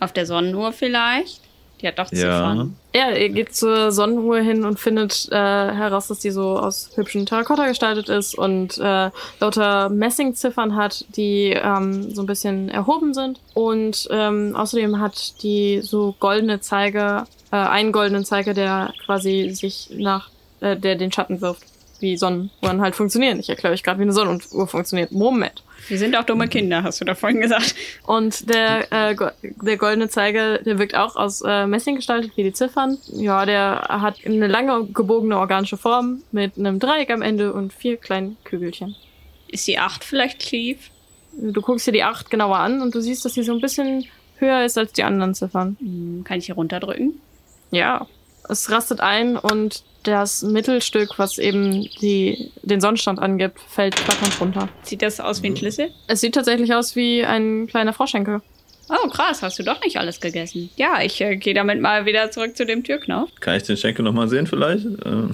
[0.00, 1.40] Auf der Sonnenuhr vielleicht?
[1.82, 2.18] Die hat doch Ja.
[2.18, 2.76] Ziffern.
[2.94, 7.26] Ja, ihr geht zur Sonnenuhr hin und findet äh, heraus, dass die so aus hübschen
[7.26, 9.10] Terrakotta gestaltet ist und äh,
[9.40, 13.40] lauter Messingziffern hat, die ähm, so ein bisschen erhoben sind.
[13.52, 19.90] Und ähm, außerdem hat die so goldene Zeiger, äh, einen goldenen Zeiger, der quasi sich
[19.92, 21.62] nach, äh, der den Schatten wirft.
[21.98, 23.38] wie Sonnenuhren halt funktionieren.
[23.40, 25.12] Ich erkläre euch gerade, wie eine Sonnenuhr funktioniert.
[25.12, 25.62] Moment.
[25.88, 27.74] Wir sind auch dumme Kinder, hast du da vorhin gesagt.
[28.06, 32.42] Und der, äh, go- der goldene Zeiger, der wirkt auch aus äh, Messing gestaltet, wie
[32.42, 32.98] die Ziffern.
[33.12, 37.96] Ja, der hat eine lange gebogene organische Form mit einem Dreieck am Ende und vier
[37.96, 38.96] kleinen Kügelchen.
[39.48, 40.90] Ist die 8 vielleicht schief?
[41.32, 44.04] Du guckst dir die 8 genauer an und du siehst, dass sie so ein bisschen
[44.38, 45.76] höher ist als die anderen Ziffern.
[45.80, 47.20] Hm, Kann ich hier runterdrücken?
[47.70, 48.06] Ja,
[48.48, 54.68] es rastet ein und das Mittelstück, was eben die, den Sonnenstand angibt, fällt klappernd runter.
[54.82, 55.90] Sieht das aus wie ein Schlüssel?
[56.06, 58.40] Es sieht tatsächlich aus wie ein kleiner Froschenkel.
[58.88, 60.70] Oh, krass, hast du doch nicht alles gegessen.
[60.76, 63.28] Ja, ich äh, gehe damit mal wieder zurück zu dem Türknauf.
[63.40, 64.86] Kann ich den Schenkel nochmal sehen vielleicht?
[64.86, 65.28] Äh,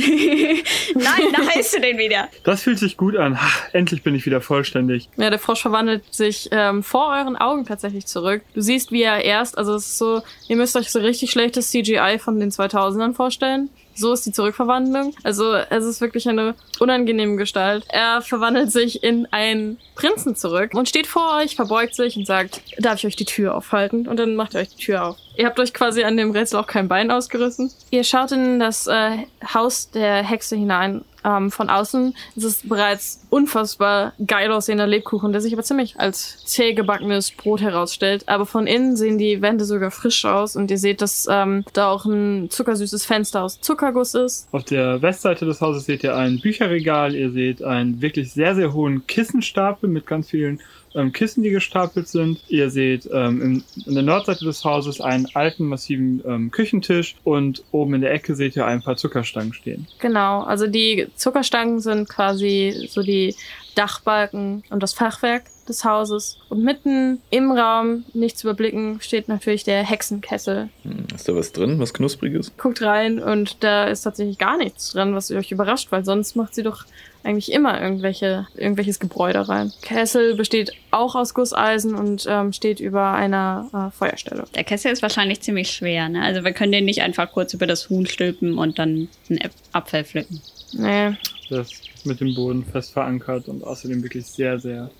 [0.94, 2.28] Nein, da heißt du den wieder.
[2.44, 3.40] Das fühlt sich gut an.
[3.40, 5.08] Ha, endlich bin ich wieder vollständig.
[5.16, 8.42] Ja, der Frosch verwandelt sich ähm, vor euren Augen tatsächlich zurück.
[8.54, 11.70] Du siehst, wie er erst, also es ist so, ihr müsst euch so richtig schlechtes
[11.70, 13.70] CGI von den 2000ern vorstellen.
[13.94, 15.14] So ist die Zurückverwandlung.
[15.24, 17.84] Also es ist wirklich eine unangenehme Gestalt.
[17.88, 22.62] Er verwandelt sich in einen Prinzen zurück und steht vor euch, verbeugt sich und sagt,
[22.78, 24.08] darf ich euch die Tür aufhalten?
[24.08, 25.16] Und dann macht er euch die Tür auf.
[25.40, 27.70] Ihr habt euch quasi an dem Rätsel auch kein Bein ausgerissen.
[27.90, 29.24] Ihr schaut in das äh,
[29.54, 31.02] Haus der Hexe hinein.
[31.24, 36.44] Ähm, von außen ist es bereits unfassbar geil aussehender Lebkuchen, der sich aber ziemlich als
[36.44, 38.28] zäh gebackenes Brot herausstellt.
[38.28, 41.88] Aber von innen sehen die Wände sogar frisch aus und ihr seht, dass ähm, da
[41.88, 44.46] auch ein zuckersüßes Fenster aus Zuckerguss ist.
[44.52, 48.74] Auf der Westseite des Hauses seht ihr ein Bücherregal, ihr seht einen wirklich sehr, sehr
[48.74, 50.60] hohen Kissenstapel mit ganz vielen
[50.94, 52.40] ähm, Kissen, die gestapelt sind.
[52.48, 57.62] Ihr seht ähm, in, in der Nordseite des Hauses einen alten, massiven ähm, Küchentisch und
[57.72, 59.86] oben in der Ecke seht ihr ein paar Zuckerstangen stehen.
[59.98, 63.34] Genau, also die Zuckerstangen sind quasi so die
[63.74, 66.38] Dachbalken und das Fachwerk des Hauses.
[66.48, 70.68] Und mitten im Raum, nicht zu überblicken, steht natürlich der Hexenkessel.
[70.82, 72.52] hm, ist da was drin, was Knuspriges?
[72.58, 76.54] Guckt rein und da ist tatsächlich gar nichts dran, was euch überrascht, weil sonst macht
[76.54, 76.84] sie doch
[77.22, 79.72] eigentlich immer irgendwelche, irgendwelches Gebräu da rein.
[79.82, 84.44] Kessel besteht auch aus Gusseisen und ähm, steht über einer äh, Feuerstelle.
[84.54, 86.22] Der Kessel ist wahrscheinlich ziemlich schwer, ne?
[86.22, 89.40] Also wir können den nicht einfach kurz über das Huhn stülpen und dann einen
[89.72, 90.40] Apfel pflücken.
[90.72, 91.16] Nee,
[91.50, 91.70] Das
[92.06, 94.90] mit dem Boden fest verankert und außerdem wirklich sehr, sehr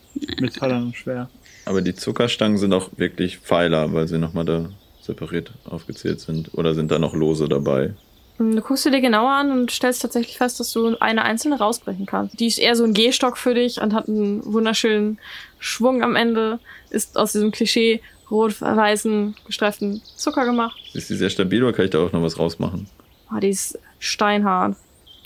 [0.40, 1.28] metallern und schwer.
[1.64, 6.54] Aber die Zuckerstangen sind auch wirklich Pfeiler, weil sie nochmal da separiert aufgezählt sind.
[6.54, 7.94] Oder sind da noch lose dabei?
[8.38, 12.06] Du guckst dir die genauer an und stellst tatsächlich fest, dass du eine einzelne rausbrechen
[12.06, 12.40] kannst.
[12.40, 15.18] Die ist eher so ein Gehstock für dich und hat einen wunderschönen
[15.58, 16.58] Schwung am Ende.
[16.88, 20.78] Ist aus diesem Klischee rot-weißen gestreiften Zucker gemacht.
[20.94, 22.88] Ist die sehr stabil oder kann ich da auch noch was rausmachen?
[23.30, 24.76] Oh, die ist steinhart.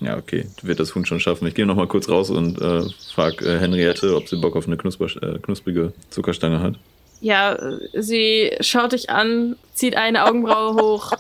[0.01, 0.47] Ja, okay.
[0.63, 1.47] Wird das Huhn schon schaffen.
[1.47, 2.83] Ich gehe noch mal kurz raus und äh,
[3.15, 6.75] frag äh, Henriette, ob sie Bock auf eine knusper, äh, knusprige Zuckerstange hat.
[7.21, 7.57] Ja,
[7.95, 11.13] sie schaut dich an, zieht eine Augenbraue hoch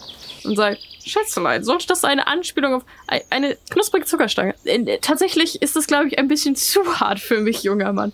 [0.44, 4.54] und sagt, Schätzelein, sollte das eine Anspielung auf ei- eine knusprige Zuckerstange?
[4.64, 8.12] Äh, Tatsächlich ist das, glaube ich, ein bisschen zu hart für mich, junger Mann.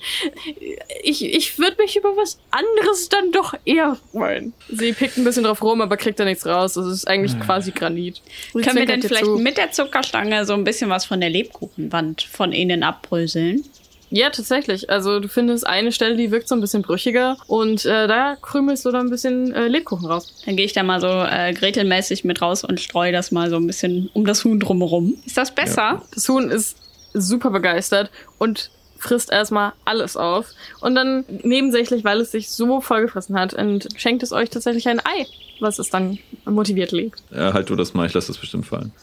[1.03, 4.53] Ich, ich würde mich über was anderes dann doch eher freuen.
[4.68, 6.74] Sie pickt ein bisschen drauf rum, aber kriegt da nichts raus.
[6.74, 8.20] Das ist eigentlich quasi Granit.
[8.55, 9.37] Sie Können wir denn vielleicht zu.
[9.38, 13.64] mit der Zuckerstange so ein bisschen was von der Lebkuchenwand von innen abbröseln?
[14.11, 14.90] Ja, tatsächlich.
[14.90, 18.85] Also du findest eine Stelle, die wirkt so ein bisschen brüchiger und äh, da krümelst
[18.85, 20.35] du dann ein bisschen äh, Lebkuchen raus.
[20.44, 23.57] Dann gehe ich da mal so äh, Gretelmäßig mit raus und streue das mal so
[23.57, 25.14] ein bisschen um das Huhn drumherum.
[25.25, 26.03] Ist das besser?
[26.12, 26.77] Das Huhn ist
[27.14, 30.46] super begeistert und frisst erstmal alles auf.
[30.81, 35.01] Und dann nebensächlich, weil es sich so vollgefressen hat, und schenkt es euch tatsächlich ein
[35.01, 35.27] Ei,
[35.61, 37.23] was es dann motiviert legt.
[37.31, 38.92] Ja, halt du das mal, ich lasse das bestimmt fallen.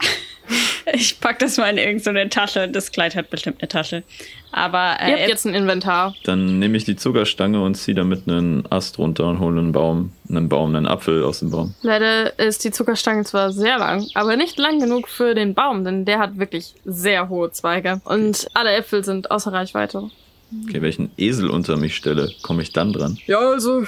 [0.94, 2.68] Ich pack das mal in irgendeine Tasche.
[2.68, 4.04] Das Kleid hat bestimmt eine Tasche.
[4.52, 6.16] Aber äh, Ihr habt jetzt ein Inventar.
[6.24, 10.14] Dann nehme ich die Zuckerstange und ziehe damit einen Ast runter und hole einen Baum,
[10.30, 11.74] einen Baum, einen Apfel aus dem Baum.
[11.82, 16.06] Leider ist die Zuckerstange zwar sehr lang, aber nicht lang genug für den Baum, denn
[16.06, 18.02] der hat wirklich sehr hohe Zweige.
[18.06, 20.10] Und alle Äpfel sind außer Reichweite.
[20.66, 23.18] Okay, welchen Esel unter mich stelle, komme ich dann dran?
[23.26, 23.86] Ja, also,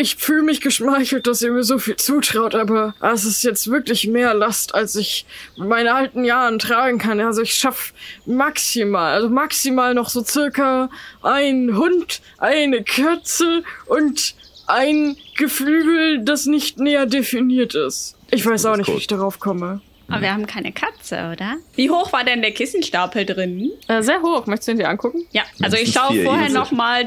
[0.00, 4.06] ich fühle mich geschmeichelt, dass ihr mir so viel zutraut, aber es ist jetzt wirklich
[4.06, 7.20] mehr Last, als ich in meinen alten Jahren tragen kann.
[7.20, 7.92] Also ich schaff
[8.24, 10.88] maximal, also maximal noch so circa
[11.22, 14.34] ein Hund, eine Katze und
[14.66, 18.16] ein Geflügel, das nicht näher definiert ist.
[18.30, 19.82] Ich weiß auch nicht, wie ich darauf komme.
[20.10, 21.56] Aber wir haben keine Katze, oder?
[21.74, 23.70] Wie hoch war denn der Kissenstapel drin?
[23.88, 25.26] Äh, sehr hoch, möchtest du ihn dir angucken?
[25.32, 26.58] Ja, also ich schaue vorher Esel.
[26.58, 27.06] noch mal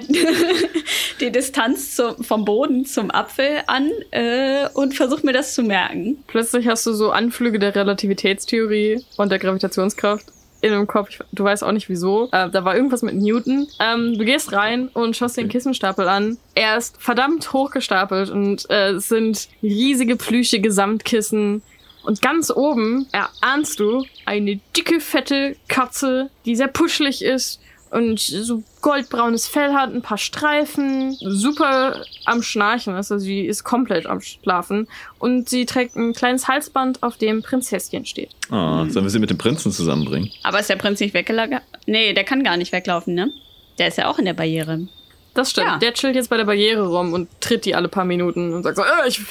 [1.19, 6.23] die Distanz zum, vom Boden zum Apfel an äh, und versuche mir das zu merken.
[6.27, 10.25] Plötzlich hast du so Anflüge der Relativitätstheorie und der Gravitationskraft
[10.63, 11.09] in dem Kopf.
[11.09, 12.29] Ich, du weißt auch nicht wieso.
[12.31, 13.67] Äh, da war irgendwas mit Newton.
[13.79, 16.37] Ähm, du gehst rein und schaust den Kissenstapel an.
[16.55, 21.61] Er ist verdammt hochgestapelt und äh, es sind riesige plüschige Samtkissen
[22.03, 27.59] Und ganz oben erahnst du eine dicke, fette Katze, die sehr puschelig ist
[27.93, 33.63] und so goldbraunes Fell hat, ein paar Streifen, super am Schnarchen ist, also sie ist
[33.63, 34.87] komplett am Schlafen
[35.19, 38.31] und sie trägt ein kleines Halsband, auf dem Prinzesschen steht.
[38.49, 40.31] Oh, sollen wir sie mit dem Prinzen zusammenbringen?
[40.41, 41.61] Aber ist der Prinz nicht weggelagert?
[41.85, 43.31] Nee, der kann gar nicht weglaufen, ne?
[43.77, 44.87] Der ist ja auch in der Barriere.
[45.33, 45.67] Das stimmt.
[45.67, 45.77] Ja.
[45.77, 48.77] Der chillt jetzt bei der Barriere rum und tritt die alle paar Minuten und sagt
[48.77, 49.21] so, äh, ich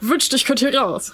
[0.00, 1.12] wünschte, ich könnte hier raus.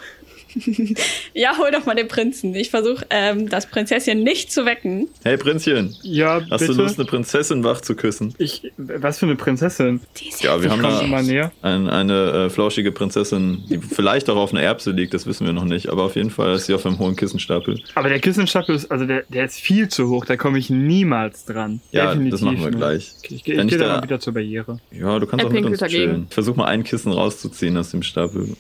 [1.34, 2.54] Ja, hol doch mal den Prinzen.
[2.54, 5.08] Ich versuche, ähm, das Prinzesschen nicht zu wecken.
[5.22, 6.72] Hey Prinzchen, Ja, hast bitte.
[6.74, 8.34] du Lust, eine Prinzessin wach zu küssen?
[8.38, 10.00] ich, was für eine Prinzessin?
[10.40, 14.92] Ja, wir haben da ein, eine äh, flauschige Prinzessin, die vielleicht auch auf einer Erbse
[14.92, 17.16] liegt, das wissen wir noch nicht, aber auf jeden Fall ist sie auf einem hohen
[17.16, 17.80] Kissenstapel.
[17.94, 21.44] Aber der Kissenstapel ist, also der, der ist viel zu hoch, da komme ich niemals
[21.44, 21.80] dran.
[21.92, 22.76] Ja, Definitiv das machen wir nicht.
[22.78, 23.12] gleich.
[23.22, 24.78] Ich gehe ich ich geh dann da- mal wieder zur Barriere.
[24.90, 26.26] Ja, du kannst Er auch mit uns chillen.
[26.28, 28.56] Ich versuch mal ein Kissen rauszuziehen aus dem Stapel.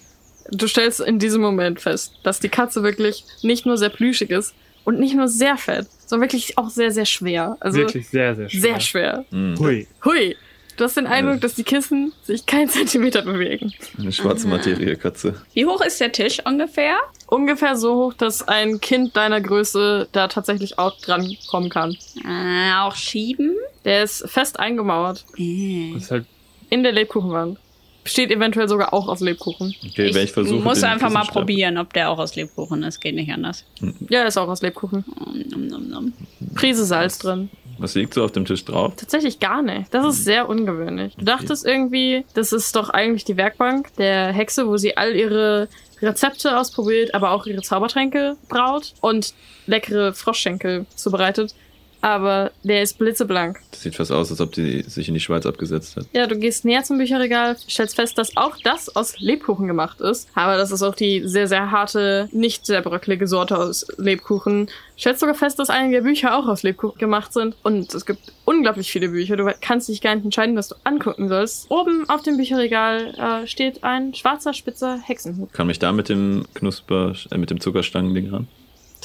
[0.50, 4.54] Du stellst in diesem Moment fest, dass die Katze wirklich nicht nur sehr plüschig ist
[4.84, 7.56] und nicht nur sehr fett, sondern wirklich auch sehr, sehr schwer.
[7.60, 8.60] Also Wirklich sehr, sehr schwer.
[8.60, 9.24] sehr schwer.
[9.30, 9.86] Hm, Hui.
[10.04, 10.36] Hui.
[10.76, 13.72] Du hast den Eindruck, dass die Kissen sich keinen Zentimeter bewegen.
[13.98, 15.34] eine schwarze Materie, Katze.
[15.54, 16.98] Wie hoch ist der Tisch ungefähr?
[17.28, 21.96] Ungefähr so hoch, dass ein Kind deiner Größe da tatsächlich auch dran kommen kann.
[22.24, 23.56] Äh, auch schieben?
[23.86, 25.92] Der ist fest eingemauert Äh.
[25.94, 26.26] Das ist halt
[26.68, 27.58] in der Lebkuchenwand.
[28.06, 29.74] Besteht eventuell sogar auch aus Lebkuchen.
[29.84, 30.62] Okay, wenn ich versuche.
[30.62, 33.00] muss den einfach mal probieren, ob der auch aus Lebkuchen ist.
[33.00, 33.64] Geht nicht anders.
[34.08, 35.04] Ja, ist auch aus Lebkuchen.
[35.50, 36.12] Nom, nom, nom.
[36.54, 37.50] Prise Salz drin.
[37.78, 38.94] Was liegt so auf dem Tisch drauf?
[38.96, 39.92] Tatsächlich gar nicht.
[39.92, 41.16] Das ist sehr ungewöhnlich.
[41.16, 45.66] Du dachtest irgendwie, das ist doch eigentlich die Werkbank der Hexe, wo sie all ihre
[46.00, 49.34] Rezepte ausprobiert, aber auch ihre Zaubertränke braut und
[49.66, 51.56] leckere Froschschenkel zubereitet.
[52.00, 53.60] Aber der ist blitzeblank.
[53.70, 56.06] Das sieht fast aus, als ob die sich in die Schweiz abgesetzt hat.
[56.12, 60.28] Ja, du gehst näher zum Bücherregal, stellst fest, dass auch das aus Lebkuchen gemacht ist.
[60.34, 64.68] Aber das ist auch die sehr, sehr harte, nicht sehr bröckelige Sorte aus Lebkuchen.
[64.98, 67.56] Stellst sogar fest, dass einige Bücher auch aus Lebkuchen gemacht sind.
[67.62, 69.36] Und es gibt unglaublich viele Bücher.
[69.36, 71.70] Du kannst dich gar nicht entscheiden, was du angucken sollst.
[71.70, 75.52] Oben auf dem Bücherregal äh, steht ein schwarzer, spitzer Hexenhut.
[75.52, 78.48] Kann mich da mit dem Knusper, äh, mit dem Zuckerstangending ran?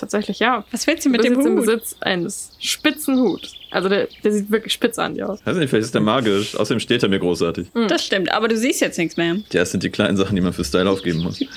[0.02, 0.66] Tatsächlich, ja.
[0.72, 1.66] Was du Du mit dem jetzt im Hut?
[1.68, 3.54] Besitz eines spitzen Huts.
[3.70, 5.46] Also der, der sieht wirklich spitz an dir aus.
[5.46, 6.56] Weiß nicht, vielleicht ist der magisch.
[6.56, 7.68] Außerdem steht er mir großartig.
[7.88, 9.38] Das stimmt, aber du siehst jetzt nichts mehr.
[9.52, 11.40] Ja, es sind die kleinen Sachen, die man für Style aufgeben muss.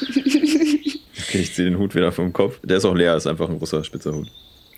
[1.26, 2.60] Okay, ich ziehe den Hut wieder vom Kopf.
[2.62, 4.28] Der ist auch leer, ist einfach ein großer spitzer Hut.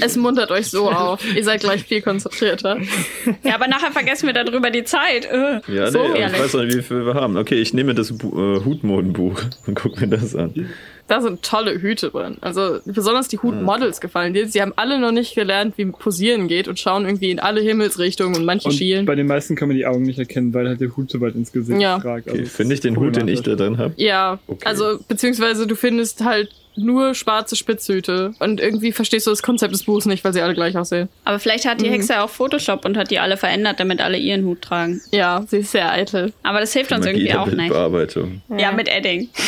[0.00, 1.22] es muntert euch so auf.
[1.34, 2.78] Ihr seid gleich viel konzentrierter.
[3.44, 5.24] Ja, aber nachher vergessen wir darüber die Zeit.
[5.26, 5.60] Äh.
[5.72, 7.36] Ja, so nee, ich weiß noch nicht, wie viel wir haben.
[7.36, 10.68] Okay, ich nehme das Bu äh, Hutmodenbuch und guck mir das an.
[11.12, 12.38] Da sind tolle Hüte drin.
[12.40, 14.48] Also besonders die Hutmodels gefallen dir.
[14.48, 18.34] Sie haben alle noch nicht gelernt, wie Posieren geht und schauen irgendwie in alle Himmelsrichtungen
[18.34, 19.04] und manche Und schielen.
[19.04, 21.34] bei den meisten kann man die Augen nicht erkennen, weil halt der Hut so weit
[21.34, 21.96] ins Gesicht Ja.
[21.96, 22.28] ragt.
[22.30, 23.92] Okay, Also, finde ich den Hut, den ich da drin habe?
[23.98, 24.64] Ja, Okay.
[24.66, 29.82] also beziehungsweise du findest halt nur schwarze Spitzhüte und irgendwie verstehst du das Konzept des
[29.84, 31.10] Buchs nicht, weil sie alle gleich aussehen.
[31.24, 31.92] Aber vielleicht hat die Mhm.
[31.92, 35.02] Hexe auch Photoshop und hat die alle verändert, damit alle ihren Hut tragen.
[35.10, 36.32] Ja, sie ist sehr eitel.
[36.42, 37.56] Aber das hilft uns Magie irgendwie der auch nicht.
[37.58, 38.40] Bildbearbeitung.
[38.56, 39.28] Ja, mit Edding.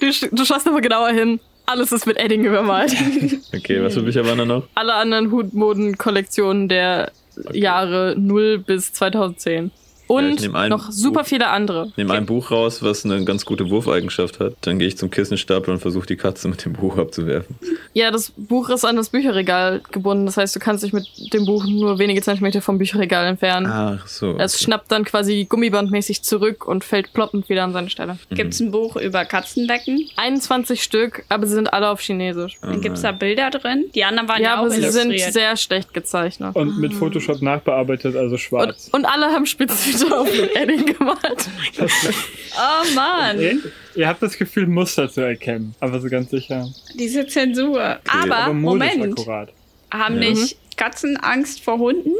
[0.00, 1.40] Du, du schaust aber genauer hin.
[1.66, 2.94] Alles ist mit Edding übermalt.
[3.54, 4.64] Okay, was für Bücher waren da noch?
[4.74, 7.12] Alle anderen Hutmoden-Kollektionen der
[7.52, 9.70] Jahre 0 bis 2010.
[10.06, 11.26] Und nehm ein noch super Buch.
[11.28, 11.92] viele andere.
[11.96, 14.54] Nehme ein Buch raus, was eine ganz gute Wurfeigenschaft hat.
[14.62, 17.56] Dann gehe ich zum Kissenstapel und versuche die Katze mit dem Buch abzuwerfen.
[17.94, 20.26] Ja, das Buch ist an das Bücherregal gebunden.
[20.26, 23.66] Das heißt, du kannst dich mit dem Buch nur wenige Zentimeter vom Bücherregal entfernen.
[23.66, 24.36] Ach so.
[24.38, 28.18] Es schnappt dann quasi gummibandmäßig zurück und fällt ploppend wieder an seine Stelle.
[28.30, 30.08] Gibt's ein Buch über Katzenbecken?
[30.16, 32.56] 21 Stück, aber sie sind alle auf Chinesisch.
[32.60, 33.86] Dann gibt's da Bilder drin.
[33.94, 36.54] Die anderen waren Ja, ja, auch aber sie sind sehr schlecht gezeichnet.
[36.54, 38.88] Und mit Photoshop nachbearbeitet, also Und, schwarz.
[38.92, 39.46] und alle haben
[39.94, 41.48] Spitzhüte auf mit Edding gemalt.
[41.80, 43.58] oh Mann, ihr,
[43.94, 46.68] ihr habt das Gefühl, Muster zu erkennen, aber so ganz sicher.
[46.94, 47.80] diese Zensur.
[47.80, 49.52] Aber, aber modisch Moment, akkurat.
[49.92, 50.30] haben Ja.
[50.30, 52.12] nicht Katzen Angst vor Hunden?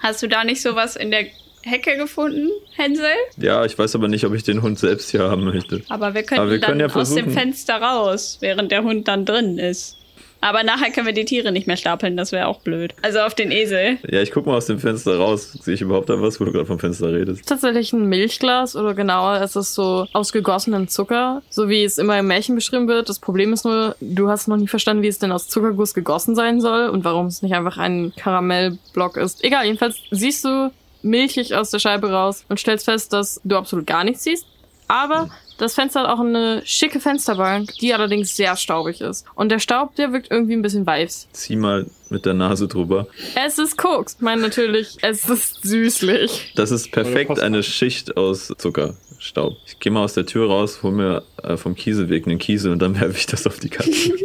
[0.00, 1.26] Hast du da nicht sowas in der
[1.62, 3.10] Hecke gefunden, Hänsel?
[3.36, 5.82] ja, ich weiß aber nicht, ob ich den Hund selbst hier haben möchte.
[5.88, 7.30] Aber wir könnten Aber wir können dann ja aus dem.
[7.32, 9.96] Fenster raus, während der Hund dann drin ist.
[10.40, 12.94] Aber nachher können wir die Tiere nicht mehr stapeln, das wäre auch blöd.
[13.02, 13.98] Also auf den Esel.
[14.08, 15.52] Ja, ich guck mal aus dem Fenster raus.
[15.52, 17.46] Sehe ich überhaupt da was, wo du gerade vom Fenster redest?
[17.46, 22.18] Tatsächlich ein Milchglas oder genauer ist es so aus gegossenem Zucker, so wie es immer
[22.18, 23.08] im Märchen beschrieben wird.
[23.08, 26.34] Das Problem ist nur, du hast noch nie verstanden, wie es denn aus Zuckerguss gegossen
[26.34, 29.42] sein soll und warum es nicht einfach ein Karamellblock ist.
[29.42, 30.70] Egal, jedenfalls siehst du
[31.02, 34.46] milchig aus der Scheibe raus und stellst fest, dass du absolut gar nichts siehst.
[34.88, 39.26] Aber das Fenster hat auch eine schicke Fensterbank, die allerdings sehr staubig ist.
[39.34, 41.28] Und der Staub, der wirkt irgendwie ein bisschen weiß.
[41.32, 43.08] Zieh mal mit der Nase drüber.
[43.34, 44.14] Es ist Koks.
[44.14, 46.52] Ich meine natürlich, es ist süßlich.
[46.54, 49.56] Das ist perfekt eine Schicht aus Zuckerstaub.
[49.66, 52.80] Ich gehe mal aus der Tür raus, hol mir äh, vom Kieselweg einen Kiesel und
[52.80, 54.14] dann werfe ich das auf die Katze.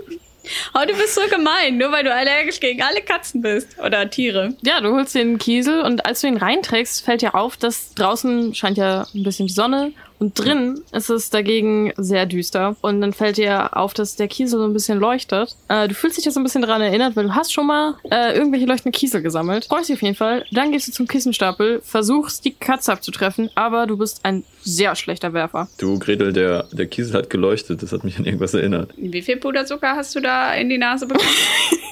[0.73, 3.77] Oh, du bist so gemein, nur weil du allergisch gegen alle Katzen bist.
[3.79, 4.55] Oder Tiere.
[4.61, 8.53] Ja, du holst den Kiesel und als du ihn reinträgst, fällt dir auf, dass draußen
[8.53, 9.93] scheint ja ein bisschen die Sonne
[10.23, 12.77] und drin ist es dagegen sehr düster.
[12.79, 15.57] Und dann fällt dir auf, dass der Kiesel so ein bisschen leuchtet.
[15.67, 17.95] Äh, du fühlst dich jetzt so ein bisschen daran erinnert, weil du hast schon mal
[18.09, 19.65] äh, irgendwelche leuchtende Kiesel gesammelt.
[19.65, 20.45] Freust dich auf jeden Fall.
[20.51, 25.33] Dann gehst du zum Kissenstapel, versuchst die Katze abzutreffen, aber du bist ein sehr schlechter
[25.33, 25.67] Werfer.
[25.77, 27.83] Du, Gretel, der, der Kiesel hat geleuchtet.
[27.83, 28.91] Das hat mich an irgendwas erinnert.
[28.95, 31.27] Wie viel Puderzucker hast du da in die Nase bekommen?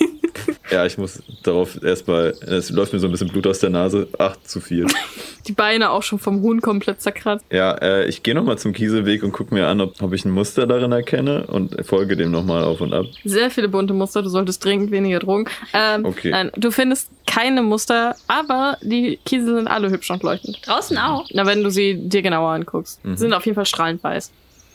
[0.72, 2.30] Ja, ich muss darauf erstmal.
[2.47, 4.08] Es läuft mir so ein bisschen Blut aus der Nase.
[4.17, 4.88] Ach, zu viel.
[5.47, 7.43] Die Beine auch schon vom Huhn komplett zerkratzt.
[7.51, 10.30] Ja, äh, ich gehe nochmal zum Kieselweg und gucke mir an, ob, ob ich ein
[10.32, 13.06] Muster darin erkenne und folge dem nochmal auf und ab.
[13.25, 15.45] Sehr viele bunte Muster, du solltest dringend weniger Drogen.
[15.73, 16.30] Ähm, Okay.
[16.30, 20.60] Nein, du findest keine Muster, aber die Kiesel sind alle hübsch und leuchtend.
[20.65, 21.25] Draußen auch.
[21.34, 23.04] Na, wenn du sie dir genauer anguckst.
[23.04, 23.17] Mhm.
[23.17, 24.32] Sind auf jeden Fall strahlend weiß.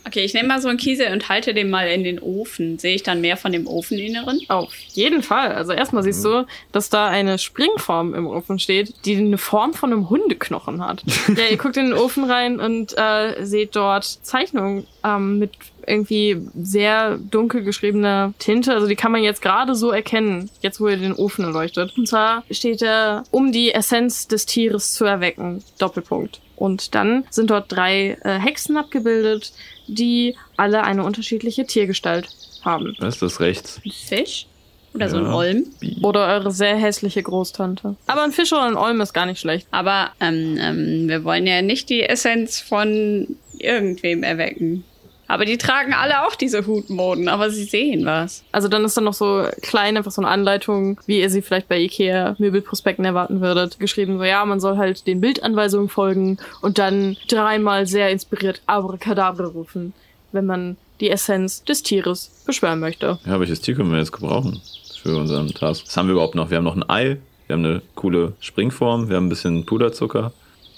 [0.07, 2.79] Okay, ich nehme mal so einen Kiesel und halte den mal in den Ofen.
[2.79, 4.41] Sehe ich dann mehr von dem Ofeninneren?
[4.49, 5.53] Auf jeden Fall.
[5.53, 9.93] Also erstmal siehst du, dass da eine Springform im Ofen steht, die eine Form von
[9.93, 11.03] einem Hundeknochen hat.
[11.29, 15.51] ja, ihr guckt in den Ofen rein und äh, seht dort Zeichnungen ähm, mit
[15.87, 18.73] irgendwie sehr dunkel geschriebener Tinte.
[18.73, 21.97] Also die kann man jetzt gerade so erkennen, jetzt wo ihr den Ofen erleuchtet.
[21.97, 25.65] Und zwar steht da, um die Essenz des Tieres zu erwecken.
[25.79, 26.41] Doppelpunkt.
[26.57, 29.53] Und dann sind dort drei äh, Hexen abgebildet,
[29.87, 32.29] die alle eine unterschiedliche Tiergestalt
[32.65, 32.95] haben.
[32.99, 33.81] Was ist das rechts?
[33.85, 34.47] Ein Fisch?
[34.95, 35.35] Oder so ein Ja.
[35.35, 35.67] Olm?
[36.03, 37.97] Oder eure sehr hässliche Großtante.
[38.07, 39.67] Aber ein Fisch oder ein Olm ist gar nicht schlecht.
[39.71, 44.85] Aber ähm, ähm, wir wollen ja nicht die Essenz von irgendwem erwecken.
[45.29, 48.45] Aber die tragen alle auch diese Hutmoden, aber sie sehen was.
[48.53, 51.69] Also dann ist dann noch so klein, einfach so eine Anleitung, wie ihr sie vielleicht
[51.69, 53.79] bei Ikea Möbelprospekten erwarten würdet.
[53.79, 59.47] Geschrieben so, ja, man soll halt den Bildanweisungen folgen und dann dreimal sehr inspiriert Abracadabra
[59.47, 59.93] rufen,
[60.33, 63.19] wenn man die Essenz des Tieres beschwören möchte.
[63.27, 64.61] Ja, welches Tier können wir jetzt gebrauchen
[65.03, 65.85] für unseren Task?
[65.87, 66.51] Was haben wir überhaupt noch?
[66.51, 70.33] Wir haben noch ein Ei, wir haben eine coole Springform, wir haben ein bisschen Puderzucker.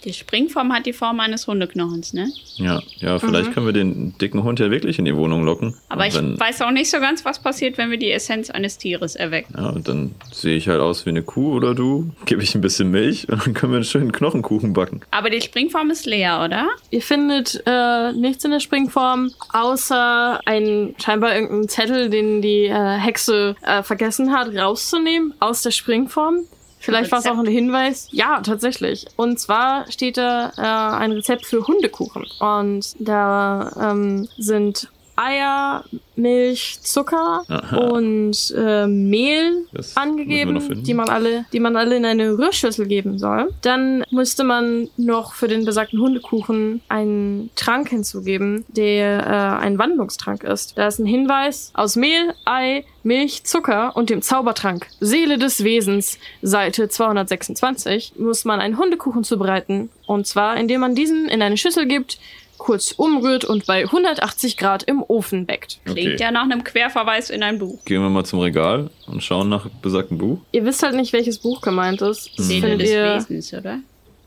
[0.05, 2.31] Die Springform hat die Form eines Hundeknochens, ne?
[2.57, 5.75] Ja, ja, vielleicht können wir den dicken Hund ja wirklich in die Wohnung locken.
[5.89, 8.79] Aber ich wenn, weiß auch nicht so ganz, was passiert, wenn wir die Essenz eines
[8.79, 9.55] Tieres erwecken.
[9.57, 12.61] Ja, und dann sehe ich halt aus wie eine Kuh oder du, gebe ich ein
[12.61, 15.01] bisschen Milch und dann können wir einen schönen Knochenkuchen backen.
[15.11, 16.69] Aber die Springform ist leer, oder?
[16.91, 22.99] Ihr findet äh, nichts in der Springform, außer ein scheinbar irgendeinen Zettel, den die äh,
[22.99, 26.45] Hexe äh, vergessen hat, rauszunehmen aus der Springform.
[26.88, 28.09] Vielleicht war es auch ein Hinweis.
[28.12, 29.05] Ja, tatsächlich.
[29.16, 32.24] Und zwar steht da äh, ein Rezept für Hundekuchen.
[32.40, 34.88] Und da ähm, sind
[35.19, 35.85] Eier,
[36.17, 37.77] Milch, Zucker Aha.
[37.77, 43.19] und äh, Mehl Das angegeben, die man alle, die man alle in eine Rührschüssel geben
[43.19, 43.53] soll.
[43.63, 50.45] Dann müsste man noch für den besagten Hundekuchen einen Trank hinzugeben, der äh, ein Wandlungstrank
[50.45, 50.77] ist.
[50.77, 56.19] Da ist ein Hinweis aus Mehl, Ei, Milch, Zucker und dem Zaubertrank Seele des Wesens,
[56.43, 59.91] Seite 226, muss man einen Hundekuchen zubereiten.
[60.07, 62.19] Und zwar, indem man diesen in eine Schüssel gibt,
[62.59, 65.79] kurz umrührt und bei 180 Grad im Ofen backt.
[65.85, 66.16] Klingt Okay.
[66.21, 67.85] ja nach einem Querverweis in ein Buch.
[67.85, 70.38] Gehen wir mal zum Regal und schauen nach besagtem Buch.
[70.53, 72.31] Ihr wisst halt nicht, welches Buch gemeint ist.
[72.37, 73.79] Das Seele findet des ihr Wesens, oder?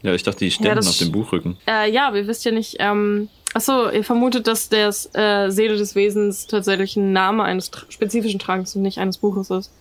[0.03, 1.57] Ja, ich dachte, die ständen das auf dem Buchrücken.
[1.67, 5.77] Äh, ja, aber ihr wisst ja nicht, ähm, achso, ihr vermutet, dass der äh, Seele
[5.77, 9.71] des Wesens tatsächlich ein Name eines tr spezifischen Tranks und nicht eines Buches ist.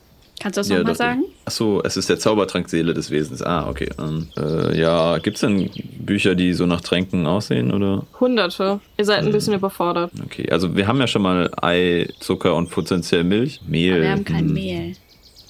[0.40, 1.24] Kannst du das Ja, nochmal sagen?
[1.26, 1.34] ich.
[1.44, 3.42] Ach so, es ist der Zaubertrank Seele des Wesens.
[3.42, 3.90] Ah, okay.
[3.98, 8.04] Ähm, äh, ja, gibt's denn Bücher, die so nach Tränken aussehen, oder?
[8.18, 8.80] Hunderte.
[8.96, 10.10] Ihr seid ein bisschen überfordert.
[10.24, 13.60] Okay, also wir haben ja schon mal Ei, Zucker und potenziell Milch.
[13.68, 13.92] Mehl.
[13.92, 14.54] Aber wir haben kein hm.
[14.54, 14.96] Mehl.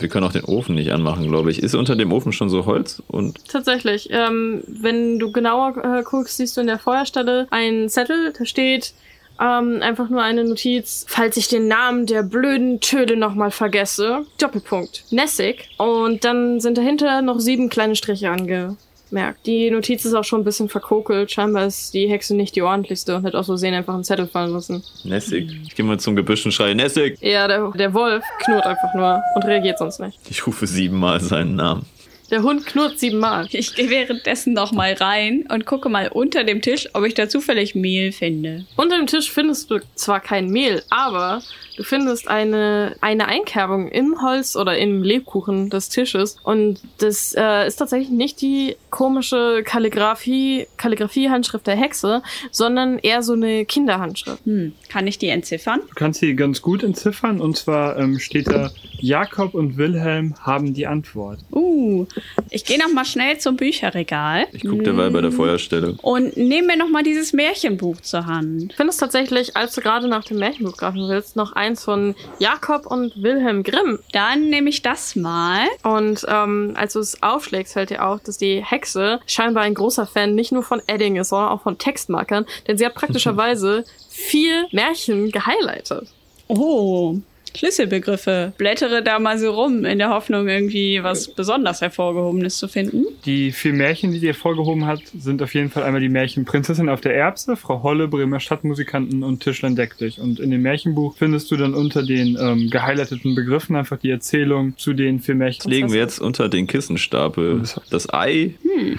[0.00, 1.62] Wir können auch den Ofen nicht anmachen, glaube ich.
[1.62, 3.02] Ist unter dem Ofen schon so Holz?
[3.06, 4.08] Und Tatsächlich.
[4.10, 8.94] Ähm, wenn du genauer äh, guckst, siehst du in der Feuerstelle einen Zettel, da steht
[9.40, 14.26] ähm, einfach nur eine Notiz, falls ich den Namen der blöden Töle nochmal vergesse.
[14.38, 15.04] Doppelpunkt.
[15.10, 15.70] Nessig.
[15.78, 19.46] Und dann sind dahinter noch sieben kleine Striche angemerkt.
[19.46, 21.30] Die Notiz ist auch schon ein bisschen verkokelt.
[21.30, 24.26] Scheinbar ist die Hexe nicht die ordentlichste und hat auch so sehen einfach einen Zettel
[24.26, 24.84] fallen lassen.
[25.04, 25.50] Nessig.
[25.64, 27.18] Ich gehe mal zum Gebüsch und schreie Nessig.
[27.20, 30.18] Ja, der, der Wolf knurrt einfach nur und reagiert sonst nicht.
[30.28, 31.86] Ich rufe siebenmal seinen Namen.
[32.30, 33.48] Der Hund knurrt siebenmal.
[33.50, 37.28] Ich gehe währenddessen noch mal rein und gucke mal unter dem Tisch, ob ich da
[37.28, 38.66] zufällig Mehl finde.
[38.76, 41.42] Unter dem Tisch findest du zwar kein Mehl, aber
[41.76, 46.36] du findest eine, eine Einkerbung im Holz oder im Lebkuchen des Tisches.
[46.44, 52.22] Und das äh, ist tatsächlich nicht die komische Kalligrafie, Kalligrafie-Handschrift der Hexe,
[52.52, 54.44] sondern eher so eine Kinderhandschrift.
[54.44, 55.80] Hm, kann ich die entziffern?
[55.88, 58.70] Du kannst sie ganz gut entziffern und zwar ähm, steht da,
[59.00, 61.40] Jakob und Wilhelm haben die Antwort.
[61.50, 62.06] Uh,
[62.50, 65.96] ich gehe noch mal schnell zum Bücherregal Ich gucke derweil bei der Feuerstelle.
[66.02, 68.72] und nehme mir noch mal dieses Märchenbuch zur Hand.
[68.72, 72.86] Du findest tatsächlich, als du gerade nach dem Märchenbuch greifen willst, noch eins von Jakob
[72.86, 73.98] und Wilhelm Grimm.
[74.12, 75.66] Dann nehme ich das mal.
[75.82, 80.06] Und ähm, als du es aufschlägst, fällt dir auf, dass die Hexe scheinbar ein großer
[80.06, 84.66] Fan nicht nur von Edding ist, sondern auch von Textmarkern, denn sie hat praktischerweise vier
[84.72, 86.08] Märchen gehighlightet.
[86.48, 87.16] Oh,
[87.56, 88.52] Schlüsselbegriffe.
[88.58, 93.04] Blättere da mal so rum, in der Hoffnung, irgendwie was besonders Hervorgehobenes zu finden.
[93.24, 96.88] Die vier Märchen, die dir vorgehoben hat, sind auf jeden Fall einmal die Märchen Prinzessin
[96.88, 100.18] auf der Erbse, Frau Holle, Bremer Stadtmusikanten und Tischlein deck dich.
[100.20, 104.74] Und in dem Märchenbuch findest du dann unter den ähm, gehighlighteten Begriffen einfach die Erzählung
[104.76, 105.60] zu den vier Märchen.
[105.64, 107.62] Das legen wir jetzt unter den Kissenstapel.
[107.90, 108.54] Das Ei,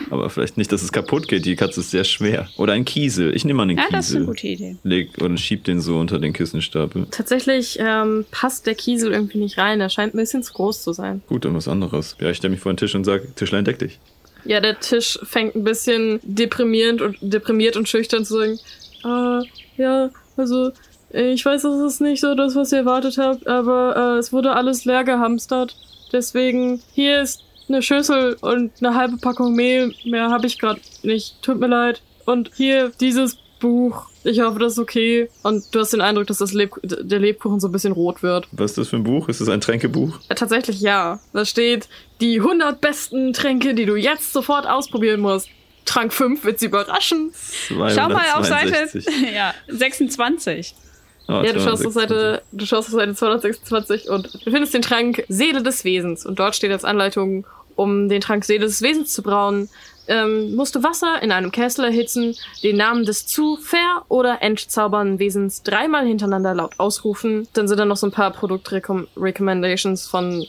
[0.10, 1.46] aber vielleicht nicht, dass es kaputt geht.
[1.46, 2.48] Die Katze ist sehr schwer.
[2.58, 3.36] Oder ein Kiesel.
[3.36, 3.98] Ich nehme mal einen Ja, Kiesel.
[3.98, 4.76] das ist eine gute Idee.
[4.84, 7.08] Leg und schieb den so unter den Kissenstapel.
[7.12, 9.80] Tatsächlich ähm, passt der Kiesel irgendwie nicht rein.
[9.82, 11.22] Er scheint ein bisschen zu groß zu sein.
[11.28, 12.16] Gut, dann was anderes.
[12.20, 14.00] Ja, ich stelle mich vor den Tisch und sage, Tischlein deck dich.
[14.46, 18.60] Ja, der Tisch fängt ein bisschen deprimierend und deprimiert und schüchtern zu sagen,
[19.04, 19.44] ah,
[19.78, 20.72] ja, also
[21.12, 24.56] ich weiß, das ist nicht so das, was ihr erwartet habt, aber äh, es wurde
[24.56, 25.76] alles leer gehamstert.
[26.12, 29.94] Deswegen, hier ist eine Schüssel und eine halbe Packung Mehl.
[30.04, 31.44] Mehr habe ich gerade nicht.
[31.44, 32.02] Tut mir leid.
[32.26, 34.10] Und hier dieses Buch.
[34.24, 35.30] Ich hoffe, das ist okay.
[35.44, 38.48] Und du hast den Eindruck, dass das Leb der Lebkuchen so ein bisschen rot wird.
[38.52, 39.30] Was ist das für ein Buch?
[39.30, 40.20] Ist das ein Tränkebuch?
[40.30, 41.20] Ja, tatsächlich ja.
[41.34, 41.88] Da steht
[42.20, 45.50] die 100 besten Tränke, die du jetzt sofort ausprobieren musst.
[45.86, 47.32] Trank 5 wird sie überraschen.
[47.68, 47.76] Schau
[48.10, 49.06] mal auf Seite 262.
[49.34, 50.76] ja, 26.
[51.28, 51.88] Oh, Ja, du schaust, 226.
[51.88, 56.26] auf Seite, du schaust auf Seite 226 und du findest den Trank Seele des Wesens.
[56.26, 57.46] Und dort steht als Anleitung,
[57.76, 59.70] um den Trank Seele des Wesens zu brauen,
[60.08, 65.20] ähm, musst du Wasser in einem Kessel erhitzen, den Namen des zu ver- oder entzaubernden
[65.20, 67.48] Wesens dreimal hintereinander laut ausrufen.
[67.54, 70.46] Dann sind da noch so ein paar Produktrecommendations von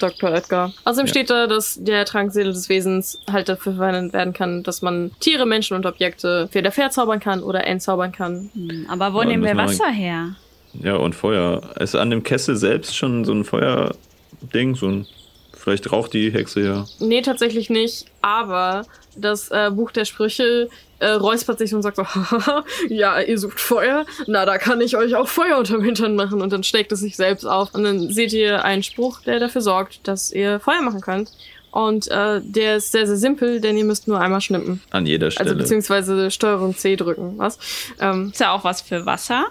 [0.00, 0.32] Dr.
[0.34, 0.72] Edgar.
[0.84, 1.10] Außerdem Ja.
[1.10, 5.12] steht da, dass der Trank Seele des Wesens halt dafür verwendet werden kann, dass man
[5.20, 8.50] Tiere, Menschen und Objekte entweder verzaubern kann oder entzaubern kann.
[8.54, 10.34] Hm, Aber wo Ja, nehmen wir Wasser her?
[10.74, 11.62] Ja, und Feuer.
[11.78, 14.74] Ist an dem Kessel selbst schon so ein Feuerding?
[14.74, 15.06] So ein.
[15.64, 16.84] Vielleicht raucht die Hexe ja.
[16.98, 18.04] Nee, tatsächlich nicht.
[18.20, 18.84] Aber
[19.16, 23.58] das äh, Buch der Sprüche äh, räuspert sich und sagt so, "Hahaha, ja, ihr sucht
[23.58, 24.04] Feuer?
[24.26, 26.42] Na, da kann ich euch auch Feuer unterm Hintern machen.
[26.42, 27.72] Und dann schlägt es sich selbst auf.
[27.74, 31.30] Und dann seht ihr einen Spruch, der dafür sorgt, dass ihr Feuer machen könnt.
[31.70, 34.82] Und äh, der ist sehr, sehr simpel, denn ihr müsst nur einmal schnippen.
[34.90, 35.48] An jeder Stelle.
[35.48, 37.38] Also beziehungsweise Steuerung C drücken.
[37.38, 37.58] Was?
[38.00, 39.46] Ähm, Ist ja auch was für Wasser.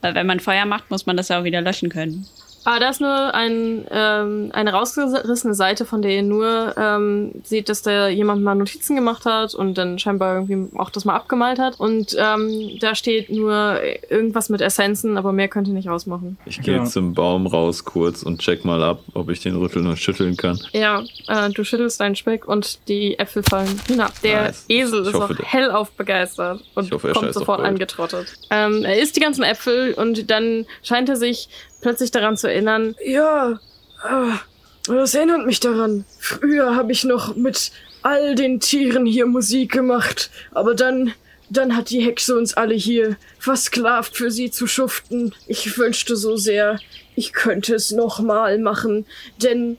[0.00, 2.28] Weil wenn man Feuer macht, muss man das ja auch wieder löschen können.
[2.68, 7.68] Ah, da ist nur ein, ähm, eine rausgerissene Seite, von der ihr nur ähm, seht,
[7.68, 11.60] dass da jemand mal Notizen gemacht hat und dann scheinbar irgendwie auch das mal abgemalt
[11.60, 11.78] hat.
[11.78, 13.78] Und ähm, da steht nur
[14.10, 16.38] irgendwas mit Essenzen, aber mehr könnt ihr nicht rausmachen.
[16.44, 16.84] ich gehe Ja.
[16.84, 20.58] zum Baum raus kurz und check mal ab, ob ich den rütteln und schütteln kann.
[20.72, 24.12] Ja, äh, du schüttelst deinen Speck und die Äpfel fallen hinab.
[24.22, 24.64] Der Nice.
[24.68, 28.34] Esel Ich ist hoffe, auch der- hellauf begeistert und hoffe, kommt sofort angetrottet.
[28.50, 31.48] Ähm, er isst die ganzen Äpfel und dann scheint er sich
[31.80, 32.94] plötzlich daran zu erinnern.
[33.04, 33.60] Ja,
[34.02, 34.38] ah,
[34.86, 36.04] das erinnert mich daran.
[36.18, 37.72] Früher habe ich noch mit
[38.02, 41.12] all den Tieren hier Musik gemacht, aber dann
[41.48, 45.34] dann hat die Hexe uns alle hier versklavt für sie zu schuften.
[45.46, 46.80] Ich wünschte so sehr,
[47.14, 49.06] ich könnte es nochmal machen,
[49.42, 49.76] denn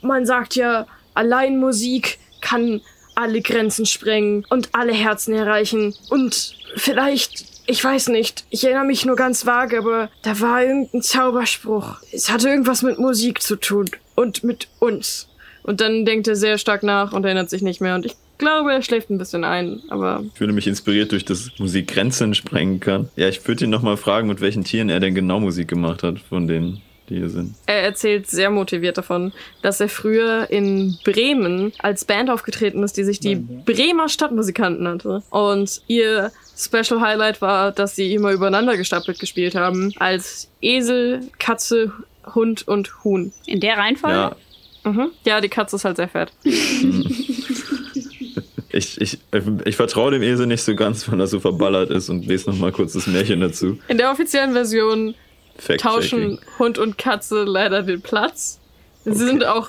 [0.00, 2.80] man sagt ja, allein Musik kann
[3.14, 5.94] alle Grenzen sprengen und alle Herzen erreichen.
[6.08, 11.02] Und vielleicht, ich weiß nicht, ich erinnere mich nur ganz vage, aber da war irgendein
[11.02, 11.96] Zauberspruch.
[12.12, 15.28] Es hatte irgendwas mit Musik zu tun und mit uns.
[15.62, 17.94] Und dann denkt er sehr stark nach und erinnert sich nicht mehr.
[17.94, 21.50] Und ich glaube, er schläft ein bisschen ein, aber Ich fühle mich inspiriert durch das
[21.58, 23.08] Musik Grenzen sprengen kann.
[23.14, 26.18] Ja, ich würde ihn nochmal fragen, mit welchen Tieren er denn genau Musik gemacht hat,
[26.18, 27.54] von denen, die hier sind.
[27.66, 29.32] er erzählt sehr motiviert davon,
[29.62, 35.22] dass er früher in Bremen als Band aufgetreten ist, die sich die Bremer Stadtmusikanten nannte.
[35.30, 41.92] Und ihr Special Highlight war, dass sie immer übereinander gestapelt gespielt haben, als Esel, Katze,
[42.34, 43.32] Hund und Huhn.
[43.46, 44.16] In der Reihenfolge?
[44.16, 44.36] Ja,
[44.84, 45.10] Mhm.
[45.24, 46.32] Ja, die Katze ist halt sehr fett.
[48.70, 49.18] ich, ich,
[49.64, 52.72] ich vertraue dem Esel nicht so ganz, weil er so verballert ist und lese nochmal
[52.72, 53.78] kurz das Märchen dazu.
[53.88, 55.14] In der offiziellen Version.
[55.78, 58.58] Tauschen Hund und Katze leider den Platz.
[59.04, 59.68] Sie sind auch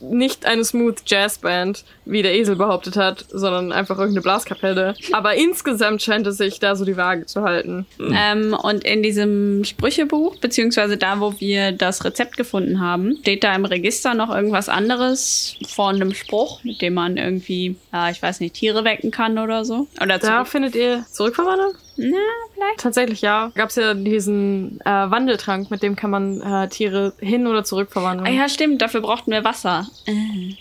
[0.00, 4.94] nicht eine Smooth Jazz Band, wie der Esel behauptet hat, sondern einfach irgendeine Blaskapelle.
[5.12, 7.86] Aber insgesamt scheint es sich da so die Waage zu halten.
[7.98, 13.54] Ähm, und in diesem Sprüchebuch, beziehungsweise da, wo wir das Rezept gefunden haben, steht da
[13.54, 18.40] im Register noch irgendwas anderes von einem Spruch, mit dem man irgendwie, ja, ich weiß
[18.40, 19.88] nicht, Tiere wecken kann oder so.
[20.00, 21.72] Oder Da findet ihr Zurückverwandlung?
[21.98, 22.16] Na,
[22.54, 22.78] vielleicht.
[22.80, 23.50] Tatsächlich ja.
[23.54, 27.90] Gab es ja diesen äh, Wandeltrank, mit dem kann man äh, Tiere hin oder zurück
[27.90, 28.26] verwandeln.
[28.26, 29.86] Ah, ja, stimmt, dafür brauchten wir Wasser.
[30.06, 30.12] Äh.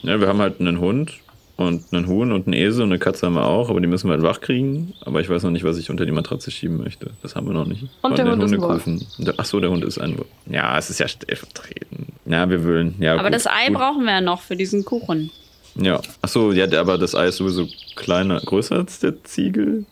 [0.02, 1.14] Ja, wir haben halt einen Hund
[1.58, 4.08] und einen Huhn und einen Esel und eine Katze haben wir auch, aber die müssen
[4.10, 4.94] wir halt wach kriegen.
[5.02, 7.12] Aber ich weiß noch nicht, was ich unter die Matratze schieben möchte.
[7.22, 7.84] Das haben wir noch nicht.
[8.02, 8.86] Und der den Hund ist ein Wolf.
[8.86, 9.26] Hundekuchen.
[9.26, 10.28] Der- Ach so, der Hund ist ein Wolf.
[10.48, 12.08] Ja, es ist ja stellvertretend.
[12.26, 12.96] Ja, wir wollen.
[13.00, 13.78] Ja, Aber gut, das Ei gut.
[13.78, 15.32] brauchen wir ja noch für diesen Kuchen.
[15.76, 16.02] Ja.
[16.24, 19.86] Ach so, ja, aber das Ei ist sowieso kleiner, größer als der Ziegel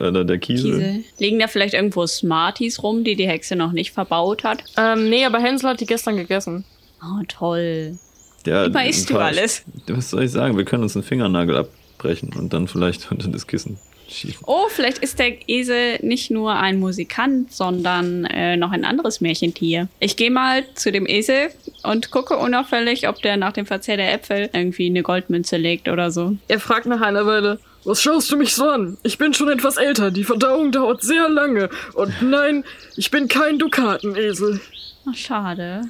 [0.00, 0.78] oder der Kiesel.
[0.78, 1.04] Diese.
[1.18, 4.64] Liegen da vielleicht irgendwo Smarties rum, die die Hexe noch nicht verbaut hat?
[4.76, 6.64] Ähm, nee, aber Hänsel hat die gestern gegessen.
[7.02, 7.98] Oh, toll.
[8.46, 9.62] Ja, Immer isst du alles.
[9.88, 10.56] Was soll ich sagen?
[10.56, 13.78] Wir können uns einen Fingernagel abbrechen und dann vielleicht unter das Kissen
[14.10, 14.38] schieben.
[14.46, 19.88] Oh, vielleicht ist der Esel nicht nur ein Musikant, sondern äh, noch ein anderes Märchentier.
[20.00, 21.50] Ich gehe mal zu dem Esel
[21.82, 26.10] und gucke unauffällig, ob der nach dem Verzehr der Äpfel irgendwie eine Goldmünze legt oder
[26.10, 26.36] so.
[26.48, 28.98] Er fragt nach einer Weile, was schaust du mich so an?
[29.02, 31.70] Ich bin schon etwas älter, die Verdauung dauert sehr lange.
[31.94, 32.64] Und nein,
[32.96, 34.60] ich bin kein Dukatenesel.
[35.08, 35.82] Ach, schade.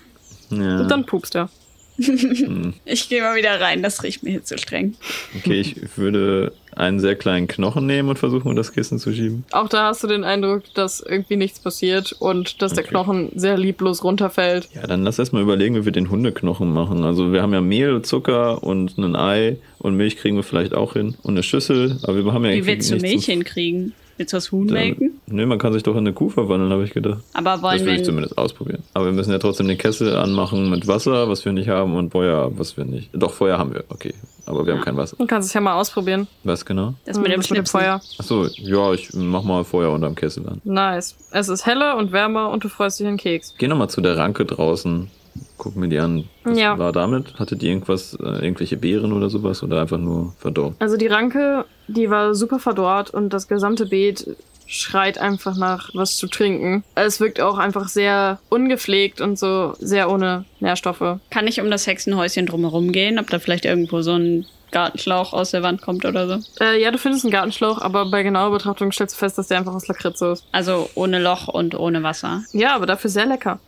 [0.51, 0.81] Ja.
[0.81, 1.51] Und dann pupst er.
[2.85, 4.95] Ich gehe mal wieder rein, das riecht mir hier zu streng.
[5.37, 9.45] Okay, ich würde einen sehr kleinen Knochen nehmen und versuchen, das Kissen zu schieben.
[9.51, 12.91] Auch da hast du den Eindruck, dass irgendwie nichts passiert und dass der Okay.
[12.91, 14.69] Knochen sehr lieblos runterfällt.
[14.75, 17.05] Ja, dann lass erst mal überlegen, wie wir den Hundeknochen machen.
[17.05, 20.93] Also wir haben ja Mehl, Zucker und ein Ei und Milch kriegen wir vielleicht auch
[20.95, 21.17] hin.
[21.23, 23.93] Und eine Schüssel, aber wir haben ja Wie irgendwie willst du Milch hinkriegen?
[24.19, 25.21] Willst du das Huhn melken?
[25.27, 27.21] Nee, man kann sich doch in eine Kuh verwandeln, habe ich gedacht.
[27.35, 28.83] Aber Das wollen will ich zumindest ausprobieren.
[28.93, 32.11] Aber wir müssen ja trotzdem den Kessel anmachen mit Wasser, was wir nicht haben, und
[32.11, 33.11] Feuer, was wir nicht.
[33.13, 34.13] Doch, Feuer haben wir, okay.
[34.45, 35.17] Aber wir haben kein Wasser.
[35.19, 36.27] Du kannst es ja mal ausprobieren.
[36.43, 36.95] Was genau?
[37.05, 37.67] Das mit dem, das mit dem.
[37.67, 38.01] Feuer.
[38.19, 40.61] Achso, ja, ich mach mal Feuer unterm Kessel an.
[40.65, 41.17] Nice.
[41.31, 43.55] Es ist heller und wärmer und du freust dich einen Keks.
[43.59, 45.11] Geh nochmal zu der Ranke draußen.
[45.59, 46.29] Guck mir die an.
[46.45, 46.79] Was Ja.
[46.79, 47.39] war damit?
[47.39, 50.77] Hatte die irgendwas, äh, irgendwelche Beeren oder sowas oder einfach nur verdorben?
[50.79, 54.37] Also die Ranke, die war super verdorrt und das gesamte Beet
[54.67, 56.85] schreit einfach nach was zu trinken.
[56.95, 61.19] Es wirkt auch einfach sehr ungepflegt und so sehr ohne Nährstoffe.
[61.31, 65.53] Kann ich um das Hexenhäuschen drumherum gehen, ob da vielleicht irgendwo so ein Gartenschlauch aus
[65.53, 66.63] der Wand kommt oder so?
[66.63, 69.57] Äh, ja, du findest einen Gartenschlauch, aber bei genauer Betrachtung stellst du fest, dass der
[69.59, 70.45] einfach aus Lakritze ist.
[70.53, 72.43] Also ohne Loch und ohne Wasser.
[72.53, 73.59] Ja, aber dafür sehr lecker.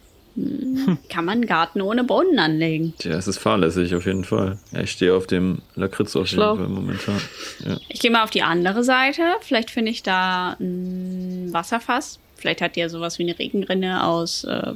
[1.09, 2.95] Kann man einen Garten ohne Brunnen anlegen?
[2.99, 4.59] Tja, es ist fahrlässig auf jeden Fall.
[4.73, 6.57] Ja, ich stehe auf dem Lakritz auf jeden Schlau.
[6.57, 7.21] Fall momentan.
[7.65, 7.79] Ja.
[7.89, 9.23] Ich gehe mal auf die andere Seite.
[9.41, 12.19] Vielleicht finde ich da ein Wasserfass.
[12.37, 14.73] Vielleicht hat die ja sowas wie eine Regenrinne aus, äh,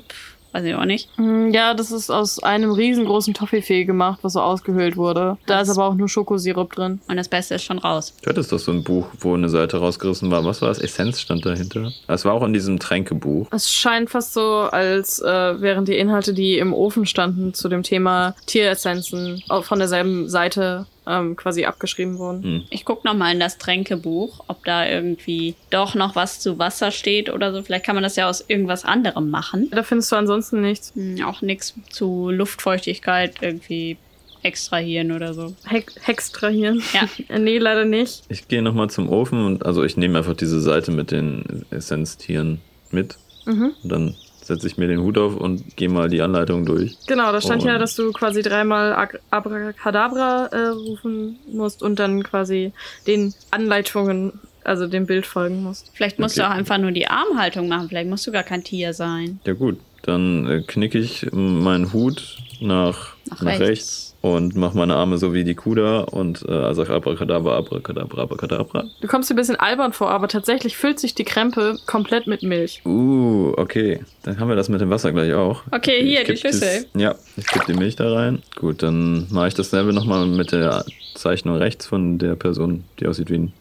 [0.54, 1.08] weiß ich auch nicht.
[1.18, 5.36] Mm, Ja, das ist aus einem riesengroßen Toffifee gemacht, was so ausgehöhlt wurde.
[5.46, 7.00] Da ist aber auch nur Schokosirup drin.
[7.08, 8.14] Und das Beste ist schon raus.
[8.22, 10.44] Du hattest doch so ein Buch, wo eine Seite rausgerissen war.
[10.44, 10.78] Was war das?
[10.78, 11.90] Essenz stand dahinter.
[12.06, 13.48] Es war auch in diesem Tränkebuch.
[13.50, 17.82] Es scheint fast so, als äh, wären die Inhalte, die im Ofen standen zu dem
[17.82, 22.42] Thema Tieressenzen, auch von derselben Seite ähm, quasi abgeschrieben wurden.
[22.42, 22.62] Hm.
[22.70, 27.30] Ich gucke nochmal in das Tränkebuch, ob da irgendwie doch noch was zu Wasser steht
[27.30, 27.62] oder so.
[27.62, 29.68] Vielleicht kann man das ja aus irgendwas anderem machen.
[29.70, 30.92] Da findest du ansonsten nichts.
[30.94, 33.96] Hm, auch nichts zu Luftfeuchtigkeit irgendwie
[34.42, 35.54] extrahieren oder so.
[35.64, 36.82] Hextrahieren.
[36.92, 37.08] Ja.
[37.28, 38.24] Äh, nee, leider nicht.
[38.28, 42.60] Ich gehe nochmal zum Ofen und also ich nehme einfach diese Seite mit den Essenztieren
[42.90, 43.16] mit.
[43.46, 43.72] Mhm.
[43.82, 44.14] Und dann
[44.46, 46.96] setze ich mir den Hut auf und gehe mal die Anleitung durch.
[47.06, 52.22] Genau, da stand Und- ja, dass du quasi dreimal Abracadabra äh, rufen musst und dann
[52.22, 52.72] quasi
[53.06, 54.32] den Anleitungen,
[54.64, 55.90] also dem Bild folgen musst.
[55.94, 56.46] Vielleicht musst Okay.
[56.46, 57.88] du auch einfach nur die Armhaltung machen.
[57.88, 59.40] Vielleicht musst du gar kein Tier sein.
[59.44, 63.60] Ja gut, dann äh, knicke ich meinen Hut nach Nach, nach rechts.
[63.60, 64.13] rechts.
[64.24, 68.86] Und mach meine Arme so wie die Kuh da und äh, sag Abracadabra, Abracadabra, Abracadabra.
[69.02, 72.42] Du kommst dir ein bisschen albern vor, aber tatsächlich füllt sich die Krempe komplett mit
[72.42, 72.80] Milch.
[72.86, 74.00] Uh, okay.
[74.22, 75.64] Dann haben wir das mit dem Wasser gleich auch.
[75.70, 76.86] Okay, hier, Ich die Schüssel.
[76.90, 78.42] Das, ja, ich kipp die Milch da rein.
[78.56, 83.28] Gut, dann mache ich dasselbe nochmal mit der Zeichnung rechts von der Person, die aussieht
[83.28, 83.52] wie, ein,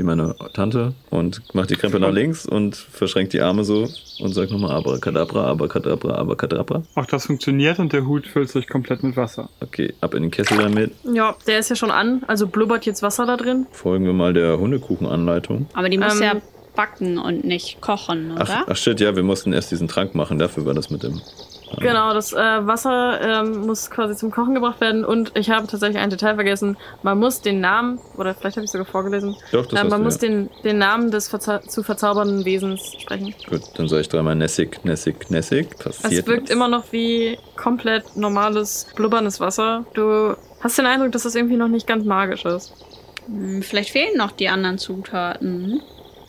[0.00, 0.94] wie meine Tante.
[1.10, 3.86] Und mach die Krempe nach links und verschränkt die Arme so
[4.20, 6.82] und sag nochmal Abracadabra, Abracadabra, Abracadabra.
[6.94, 9.50] Auch das funktioniert und der Hut füllt sich komplett mit Wasser.
[9.60, 10.92] Okay, ab in den Kessel damit.
[11.04, 13.66] Ja, der ist ja schon an, also blubbert jetzt Wasser da drin.
[13.72, 15.66] Folgen wir mal der Hundekuchenanleitung.
[15.74, 16.34] Aber die muss Ähm, ja
[16.74, 18.44] backen und nicht kochen, oder?
[18.48, 20.38] Ach, ach shit, ja, wir mussten erst diesen Trank machen.
[20.38, 21.20] Dafür war das mit dem.
[21.78, 25.98] Genau, das äh, Wasser ähm, muss quasi zum Kochen gebracht werden und ich habe tatsächlich
[25.98, 26.76] ein Detail vergessen.
[27.02, 30.04] Man muss den Namen, oder vielleicht habe ich sogar vorgelesen, Doch, das äh, man du,
[30.04, 30.28] muss ja.
[30.28, 33.34] den, den Namen des verza zu verzaubernden Wesens sprechen.
[33.48, 35.68] Gut, dann sage ich dreimal Nessig, Nessig, Nessig.
[35.78, 36.50] Es Passiert wirkt nichts.
[36.54, 39.84] immer noch wie komplett normales, blubberndes Wasser.
[39.94, 42.72] Du hast den Eindruck, dass das irgendwie noch nicht ganz magisch ist.
[43.26, 45.80] Hm, Vielleicht fehlen noch die anderen Zutaten.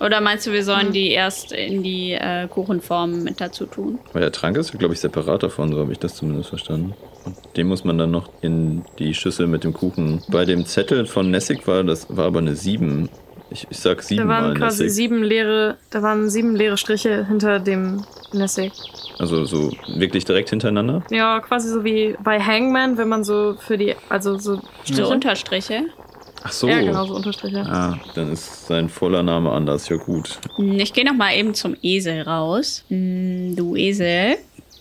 [0.03, 3.99] Oder meinst du, wir sollen die erst in die äh, Kuchenform mit dazu tun?
[4.13, 6.93] Weil der Trank ist, glaube ich, separat davon, so habe ich das zumindest verstanden.
[7.25, 10.21] Und den muss man dann noch in die Schüssel mit dem Kuchen.
[10.29, 13.09] Bei dem Zettel von Nessig war das war aber eine 7.
[13.51, 14.95] Ich, ich sag Da 7 waren mal quasi Nessig.
[14.95, 18.71] sieben leere, da waren sieben leere Striche hinter dem Nessig.
[19.19, 21.03] Also so wirklich direkt hintereinander.
[21.11, 25.07] Ja, quasi so wie bei Hangman, wenn man so für die, also so So Striche.
[25.07, 25.83] Unterstriche?
[26.43, 26.67] Ach so.
[26.67, 27.59] Ja, genau, so Unterstriche.
[27.61, 29.87] Ah, dann ist sein voller Name anders.
[29.89, 30.39] Ja gut.
[30.55, 32.83] Hm, Ich gehe noch mal eben zum Esel raus.
[32.89, 34.37] Hm, Du Esel,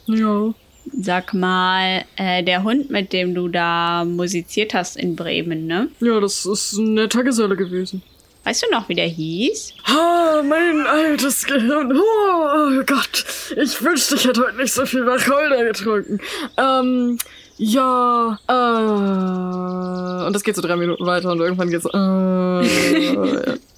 [0.06, 0.54] Ja.
[1.00, 5.88] sag mal, äh, der Hund, mit dem du da musiziert hast in Bremen, ne?
[6.00, 8.02] Ja, das ist ein netter Geselle gewesen.
[8.42, 9.74] Weißt du noch, wie der hieß?
[9.84, 11.92] Ah, mein altes Gehirn.
[11.94, 13.26] Oh, oh Gott.
[13.54, 16.18] Ich wünschte, ich hätte heute nicht so viel Wacholder getrunken.
[16.56, 17.18] Ähm,
[17.62, 20.26] ja, äh.
[20.26, 21.84] Und das geht so drei Minuten weiter und irgendwann geht's.
[21.86, 23.58] Äh.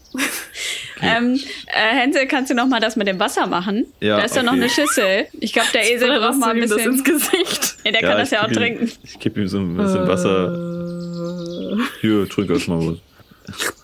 [1.05, 1.35] Ähm,
[1.66, 3.87] äh, Hänsel, kannst du noch mal das mit dem Wasser machen?
[3.99, 4.61] Ja, Da ist ja noch okay.
[4.61, 5.26] eine Schüssel.
[5.41, 6.93] Ich glaube, der Esel braucht mal ein das bisschen.
[6.93, 7.74] ins Gesicht.
[7.85, 8.93] Ja, der kann das ja auch ihm- trinken.
[9.03, 10.55] Ich kipp ihm so ein bisschen Wasser.
[10.55, 11.76] Äh.
[12.03, 12.99] Hier, trink erst mal was.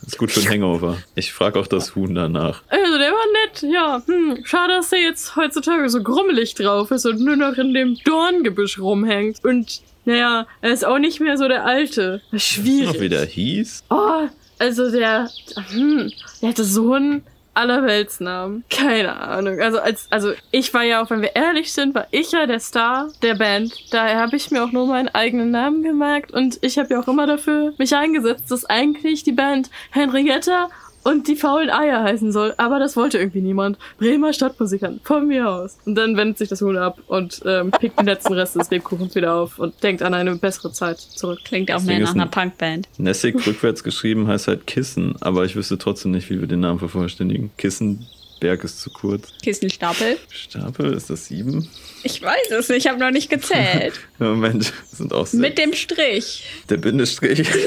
[0.06, 0.98] Ist gut für den Hangover.
[1.14, 2.62] Ich frage auch das Huhn danach.
[2.68, 4.02] Also, der war nett, ja.
[4.06, 7.96] Hm, schade, dass der jetzt heutzutage so grummelig drauf ist und nur noch in dem
[8.04, 9.44] Dorngebüsch rumhängt.
[9.44, 12.22] Und, naja, er ist auch nicht mehr so der Alte.
[12.30, 13.00] Noch Schwierig.
[13.00, 13.84] wie der hieß?
[13.90, 15.28] Oh, also der,
[15.70, 16.10] hm,
[16.40, 17.22] der hatte so einen
[17.58, 18.64] Allerweltsnamen.
[18.70, 19.60] Keine Ahnung.
[19.60, 22.60] Also als, also ich war ja auch, wenn wir ehrlich sind, war ich ja der
[22.60, 23.92] Star der Band.
[23.92, 27.08] Daher habe ich mir auch nur meinen eigenen Namen gemerkt und ich habe ja auch
[27.08, 30.68] immer dafür mich eingesetzt, dass eigentlich die Band Henrietta
[31.04, 32.54] und die faulen Eier heißen soll.
[32.56, 33.78] Aber das wollte irgendwie niemand.
[33.98, 35.78] Bremer Stadtmusikern, von mir aus.
[35.86, 39.14] Und dann wendet sich das Huhn ab und ähm, pickt den letzten Rest des Lebkuchens
[39.14, 41.38] wieder auf und denkt an eine bessere Zeit zurück.
[41.44, 42.88] Klingt auch mehr nach einer ein- Punkband.
[42.98, 46.78] Nessig rückwärts geschrieben heißt halt Kissen, aber ich wüsste trotzdem nicht, wie wir den Namen
[46.78, 47.50] vervollständigen.
[47.56, 49.28] Kissenberg ist zu kurz.
[49.42, 50.16] Kissenstapel.
[50.30, 51.68] Stapel, ist das sieben?
[52.02, 53.94] Ich weiß es, ich habe noch nicht gezählt.
[54.18, 55.40] Moment, das sind auch sechs.
[55.40, 56.44] Mit dem Strich.
[56.68, 57.48] Der Bindestrich.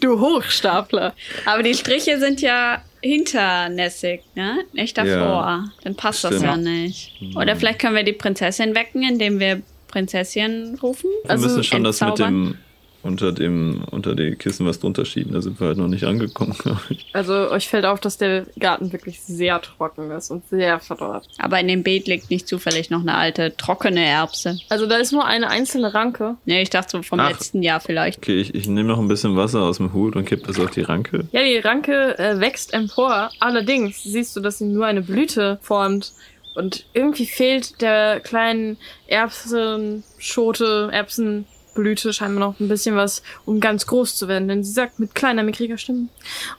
[0.00, 1.14] Du Hochstapler.
[1.46, 4.64] Aber die Striche sind ja hinter Nessig, ne?
[4.72, 5.10] Nicht davor.
[5.12, 6.44] Ja, Dann passt das stimmt.
[6.44, 7.12] ja nicht.
[7.36, 11.10] Oder vielleicht können wir die Prinzessin wecken, indem wir Prinzessin rufen.
[11.24, 12.58] Wir Also müssen schon das mit dem
[13.04, 15.32] unter dem unter die Kissen was drunter schieben.
[15.32, 16.54] Da sind wir halt noch nicht angekommen.
[16.58, 17.06] glaub ich.
[17.12, 21.28] Also euch fällt auf, dass der Garten wirklich sehr trocken ist und sehr verdorrt.
[21.38, 24.58] Aber in dem Beet liegt nicht zufällig noch eine alte, trockene Erbse.
[24.68, 26.36] Also da ist nur eine einzelne Ranke.
[26.46, 27.30] Ne, ich dachte so vom Ach.
[27.30, 28.18] letzten Jahr vielleicht.
[28.18, 30.70] Okay, ich, ich nehme noch ein bisschen Wasser aus dem Hut und kipp das auf
[30.70, 31.26] die Ranke.
[31.32, 33.30] Ja, die Ranke äh, wächst empor.
[33.40, 36.12] Allerdings siehst du, dass sie nur eine Blüte formt.
[36.54, 38.76] Und irgendwie fehlt der kleinen
[39.08, 40.88] Erbsenschote,
[41.74, 44.48] Erbsenblüte scheinbar noch ein bisschen was, um ganz groß zu werden.
[44.48, 46.08] Denn sie sagt mit kleiner, mickriger Stimme,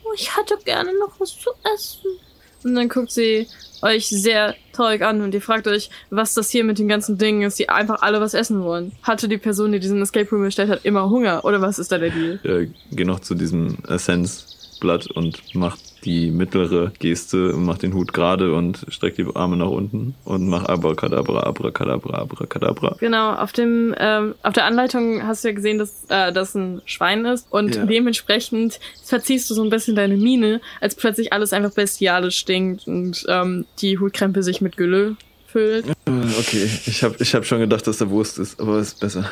[0.03, 2.19] oh, ich hätte gerne noch was zu essen.
[2.63, 3.47] Und dann guckt sie
[3.81, 7.43] euch sehr traurig an und ihr fragt euch, was das hier mit den ganzen Dingen
[7.43, 8.93] ist, die einfach alle was essen wollen.
[9.03, 11.45] Hatte die Person, die diesen Escape Room erstellt hat, immer Hunger?
[11.45, 12.39] Oder was ist da der Deal?
[12.43, 18.13] Äh, geh noch zu diesem Essenzblatt und mach die mittlere Geste und mach den Hut
[18.13, 22.95] gerade und streck die Arme nach unten und mach Abracadabra, Abracadabra, Abracadabra.
[22.99, 26.81] Genau, auf dem, ähm, auf der Anleitung hast du ja gesehen, dass äh, das ein
[26.85, 27.85] Schwein ist und Ja.
[27.85, 33.25] dementsprechend verziehst du so ein bisschen deine Miene, als plötzlich alles einfach bestialisch stinkt und
[33.27, 35.15] ähm, die Hutkrempe sich mit Gülle
[35.47, 35.87] füllt.
[35.87, 35.91] Äh,
[36.39, 39.29] Okay, ich habe ich hab schon gedacht, dass da Wurst ist, aber ist besser.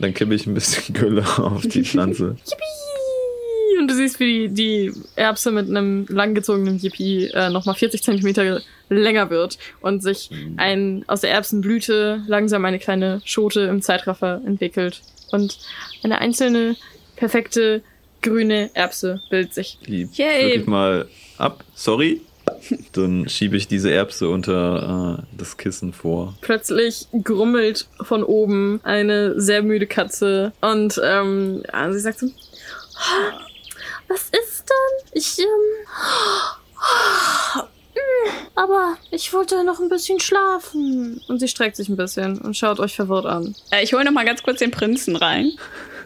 [0.00, 2.36] Dann kippe ich ein bisschen Gülle auf die Pflanze.
[3.78, 8.60] Und du siehst, wie die, die Erbse mit einem langgezogenen Yippie äh, nochmal 40 Zentimeter
[8.88, 15.02] länger wird und sich ein, aus der Erbsenblüte langsam eine kleine Schote im Zeitraffer entwickelt.
[15.30, 15.58] Und
[16.02, 16.76] eine einzelne,
[17.16, 17.82] perfekte,
[18.22, 19.78] grüne Erbse bildet sich.
[19.86, 20.56] Die Yay.
[20.56, 21.08] ich mal
[21.38, 21.64] ab.
[21.74, 22.20] Sorry.
[22.92, 26.36] Dann schiebe ich diese Erbse unter äh, das Kissen vor.
[26.40, 31.62] Plötzlich grummelt von oben eine sehr müde Katze und ähm,
[31.92, 32.26] sie sagt so,
[34.10, 35.08] was ist denn?
[35.12, 35.46] Ich, ähm,
[38.56, 41.20] aber ich wollte noch ein bisschen schlafen.
[41.28, 43.54] Und sie streckt sich ein bisschen und schaut euch verwirrt an.
[43.70, 45.52] Äh, ich hole noch mal ganz kurz den Prinzen rein.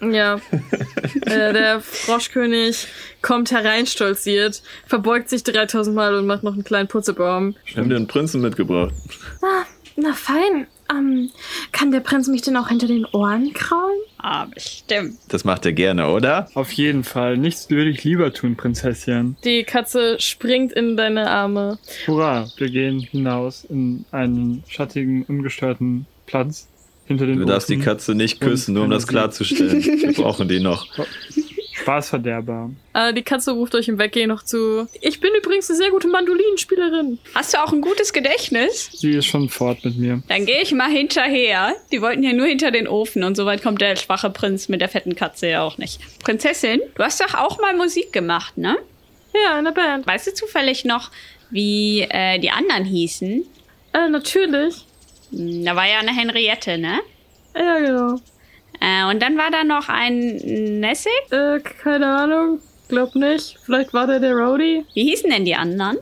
[0.03, 0.35] Ja.
[1.23, 2.89] äh, der Froschkönig
[3.23, 7.57] kommt hereinstolziert, verbeugt sich 3000 Mal und macht noch einen kleinen Putzebaum.
[7.65, 8.93] Ich habe dir einen Prinzen mitgebracht.
[9.41, 9.65] Na,
[9.97, 10.67] na fein.
[10.91, 11.31] Ähm,
[11.73, 13.99] kann der Prinz mich denn auch hinter den Ohren kraulen?
[14.19, 15.17] Ah, bestimmt.
[15.29, 16.49] Das macht er gerne, oder?
[16.55, 17.37] Auf jeden Fall.
[17.37, 19.37] Nichts würde ich lieber tun, Prinzesschen.
[19.45, 21.79] Die Katze springt in deine Arme.
[22.07, 26.69] Hurra, wir gehen hinaus in einen schattigen, ungestörten Platz
[27.07, 27.85] hinter den Du darfst die Ofen.
[27.85, 29.85] Katze nicht küssen, nur um das klarzustellen.
[29.85, 30.87] Wir brauchen die noch.
[31.85, 32.71] Spaßverderber.
[32.95, 34.89] Äh, die Katze ruft euch im Weggehen noch zu.
[35.01, 37.19] Ich bin übrigens eine sehr gute Mandolinenspielerin.
[37.35, 38.89] Hast du auch ein gutes Gedächtnis?
[38.93, 40.23] Sie ist schon fort mit mir.
[40.29, 41.75] Dann gehe ich mal hinterher.
[41.93, 44.81] Die wollten ja nur hinter den Ofen und so weit kommt der schwache Prinz mit
[44.81, 46.01] der fetten Katze ja auch nicht.
[46.25, 48.77] Prinzessin, du hast doch auch mal Musik gemacht, ne?
[49.45, 50.07] Ja, in der Band.
[50.07, 51.11] Weißt du zufällig noch,
[51.51, 53.45] wie äh, die anderen hießen?
[53.93, 54.87] Äh, natürlich.
[55.31, 57.01] Hm, Da war ja eine Henriette, ne?
[57.55, 58.21] Ja, genau.
[58.81, 61.13] Äh, und dann war da noch ein Nessig.
[61.31, 62.61] Äh, keine Ahnung.
[62.89, 63.59] Glaub nicht.
[63.65, 64.85] Vielleicht war der der Rowdy.
[64.95, 65.99] Wie hießen denn die anderen?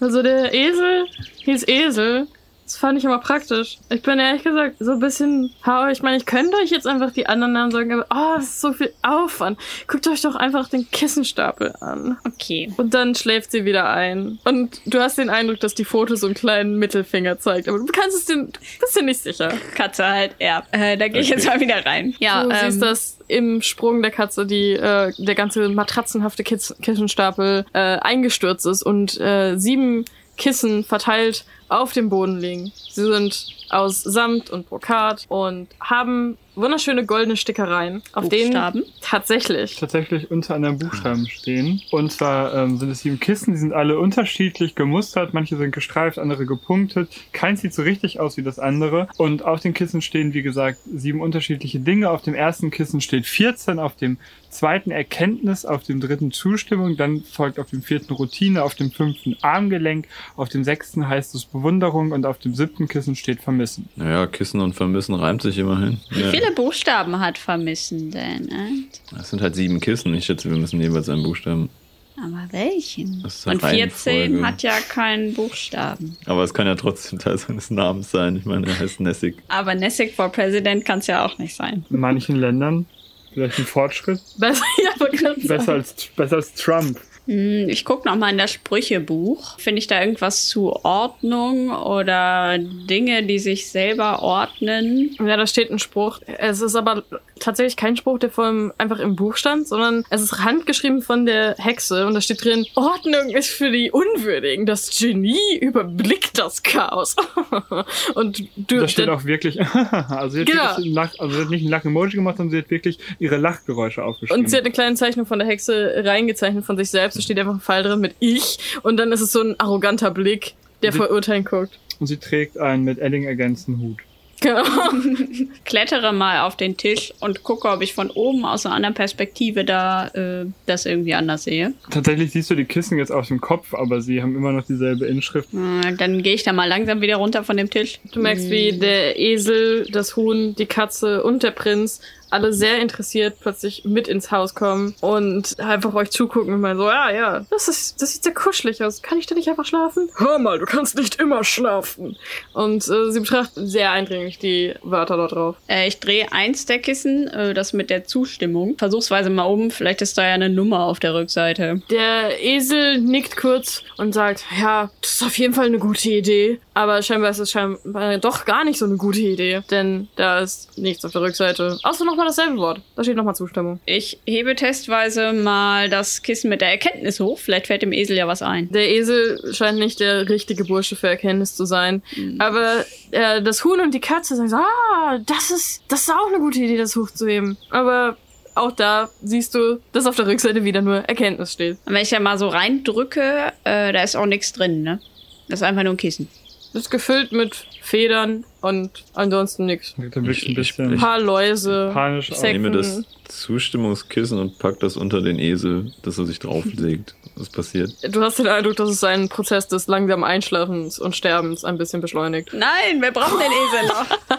[0.00, 1.06] Also der Esel
[1.44, 2.26] hieß Esel.
[2.64, 3.78] Das fand ich immer praktisch.
[3.90, 5.86] Ich bin ehrlich gesagt so ein bisschen hau.
[5.88, 8.60] Ich meine, ich könnte euch jetzt einfach die anderen Namen sagen, aber oh, das ist
[8.62, 9.58] so viel Aufwand.
[9.86, 12.16] Guckt euch doch einfach den Kissenstapel an.
[12.24, 12.72] Okay.
[12.78, 14.38] Und dann schläft sie wieder ein.
[14.44, 17.68] Und du hast den Eindruck, dass die Foto so einen kleinen Mittelfinger zeigt.
[17.68, 18.48] Aber du kannst es dir,
[18.80, 19.52] bist dir nicht sicher.
[19.74, 20.64] Katze halt, ja.
[20.72, 22.14] Äh, da gehe ich jetzt mal wieder rein.
[22.18, 26.74] Ja, du ähm, siehst, dass im Sprung der Katze die, äh, der ganze matratzenhafte Kiss
[26.80, 30.06] Kissenstapel äh, eingestürzt ist und äh, sieben
[30.36, 32.72] Kissen verteilt auf dem Boden liegen.
[32.90, 38.80] Sie sind aus Samt und Brokat und haben wunderschöne goldene Stickereien, auf Buchstaben?
[38.80, 41.82] denen tatsächlich tatsächlich unter anderem Buchstaben stehen.
[41.90, 45.34] Und zwar ähm, sind es sieben Kissen, die sind alle unterschiedlich gemustert.
[45.34, 47.08] Manche sind gestreift, andere gepunktet.
[47.32, 49.08] Keins sieht so richtig aus wie das andere.
[49.16, 52.10] Und auf den Kissen stehen, wie gesagt, sieben unterschiedliche Dinge.
[52.10, 54.18] Auf dem ersten Kissen steht 14, auf dem
[54.54, 59.36] zweiten Erkenntnis, auf dem dritten Zustimmung, dann folgt auf dem vierten Routine, auf dem fünften
[59.42, 63.88] Armgelenk, auf dem sechsten heißt es Bewunderung und auf dem siebten Kissen steht Vermissen.
[63.96, 65.98] Naja, Kissen und Vermissen reimt sich immerhin.
[66.10, 66.30] Ja.
[66.44, 68.48] Viele Buchstaben hat Vermissen denn?
[68.48, 69.14] Äh?
[69.16, 70.14] Das sind halt sieben Kissen.
[70.14, 71.70] Ich schätze, wir müssen jeweils einen Buchstaben.
[72.16, 73.24] Aber welchen?
[73.24, 74.46] Eine Und 14 Reihenfolge.
[74.46, 76.16] hat ja keinen Buchstaben.
[76.26, 78.36] Aber es kann ja trotzdem Teil seines Namens sein.
[78.36, 79.36] Ich meine, er heißt Nessig.
[79.48, 81.84] Aber Nessig for President kann es ja auch nicht sein.
[81.90, 82.86] In manchen Ländern
[83.32, 84.20] vielleicht ein Fortschritt.
[84.38, 85.34] besser, ja.
[85.46, 87.00] Besser als, besser als Trump.
[87.26, 89.58] Hm, Ich gucke noch mal in das Sprüchebuch.
[89.58, 95.16] Finde ich da irgendwas zu Ordnung oder Dinge, die sich selber ordnen?
[95.18, 96.20] Ja, da steht ein Spruch.
[96.38, 97.02] Es ist aber
[97.40, 101.56] tatsächlich kein Spruch, der vom, einfach im Buch stand, sondern es ist handgeschrieben von der
[101.58, 107.16] Hexe und da steht drin, Ordnung ist für die Unwürdigen, das Genie überblickt das Chaos.
[108.14, 109.60] und du, Da steht auch wirklich,
[109.90, 110.46] also sie hat,
[110.76, 110.94] Genau.
[110.94, 114.44] Lach, also sie hat nicht ein Lach-Emoji gemacht, sondern sie hat wirklich ihre Lachgeräusche aufgeschrieben.
[114.44, 117.13] und sie hat eine kleine Zeichnung von der Hexe reingezeichnet von sich selbst.
[117.14, 120.10] Da steht einfach ein Pfeil drin mit Ich und dann ist es so ein arroganter
[120.10, 121.78] Blick, der Sie- verurteilen guckt.
[122.00, 123.98] Und sie trägt einen mit Edding ergänzten Hut.
[124.40, 124.62] Genau.
[125.64, 129.64] Klettere mal auf den Tisch und gucke, ob ich von oben aus einer anderen Perspektive
[129.64, 131.72] da äh, das irgendwie anders sehe.
[131.90, 135.06] Tatsächlich siehst du die Kissen jetzt auf dem Kopf, aber sie haben immer noch dieselbe
[135.06, 135.48] Inschrift.
[135.54, 138.00] Äh, Dann gehe ich da mal langsam wieder runter von dem Tisch.
[138.12, 142.00] Du merkst, wie der Esel, das Huhn, die Katze und der Prinz
[142.34, 146.88] alle sehr interessiert plötzlich mit ins Haus kommen und einfach euch zugucken und mal so,
[146.88, 149.02] ja, ja, das, ist, das sieht sehr kuschelig aus.
[149.02, 150.10] Kann ich da nicht einfach schlafen?
[150.16, 152.16] Hör mal, du kannst nicht immer schlafen.
[152.52, 155.56] Und äh, sie betrachten sehr eindringlich die Wörter dort drauf.
[155.68, 158.76] Äh, ich drehe eins der Kissen, äh, das mit der Zustimmung.
[158.78, 161.82] Versuchsweise mal um, vielleicht ist da ja eine Nummer auf der Rückseite.
[161.88, 166.60] Der Esel nickt kurz und sagt, ja, das ist auf jeden Fall eine gute Idee.
[166.74, 170.76] Aber scheinbar ist es scheinbar doch gar nicht so eine gute Idee, denn da ist
[170.76, 171.78] nichts auf der Rückseite.
[171.84, 172.80] Außer nochmal dasselbe Wort.
[172.96, 173.80] Da steht nochmal Zustimmung.
[173.86, 177.38] Ich hebe testweise mal das Kissen mit der Erkenntnis hoch.
[177.38, 178.70] Vielleicht fällt dem Esel ja was ein.
[178.70, 182.02] Der Esel scheint nicht der richtige Bursche für Erkenntnis zu sein.
[182.38, 186.28] Aber äh, das Huhn und die Katze sagen so, ah, das ist, das ist auch
[186.28, 187.56] eine gute Idee, das hochzuheben.
[187.70, 188.16] Aber
[188.54, 191.78] auch da siehst du, dass auf der Rückseite wieder nur Erkenntnis steht.
[191.84, 195.00] Und wenn ich da mal so reindrücke, äh, da ist auch nichts drin, ne?
[195.48, 196.28] Das ist einfach nur ein Kissen.
[196.74, 199.94] Das ist gefüllt mit Federn und ansonsten nichts.
[199.96, 201.92] Ein paar Läuse.
[201.94, 202.32] panisch.
[202.32, 203.02] Ich nehme das.
[203.28, 207.14] Zustimmungskissen und pack das unter den Esel, dass er sich drauflegt.
[207.36, 207.92] Was passiert?
[208.02, 212.00] Du hast den Eindruck, dass es einen Prozess des langsamen Einschlafens und Sterbens ein bisschen
[212.00, 212.52] beschleunigt.
[212.52, 214.06] Nein, wir brauchen den Esel noch.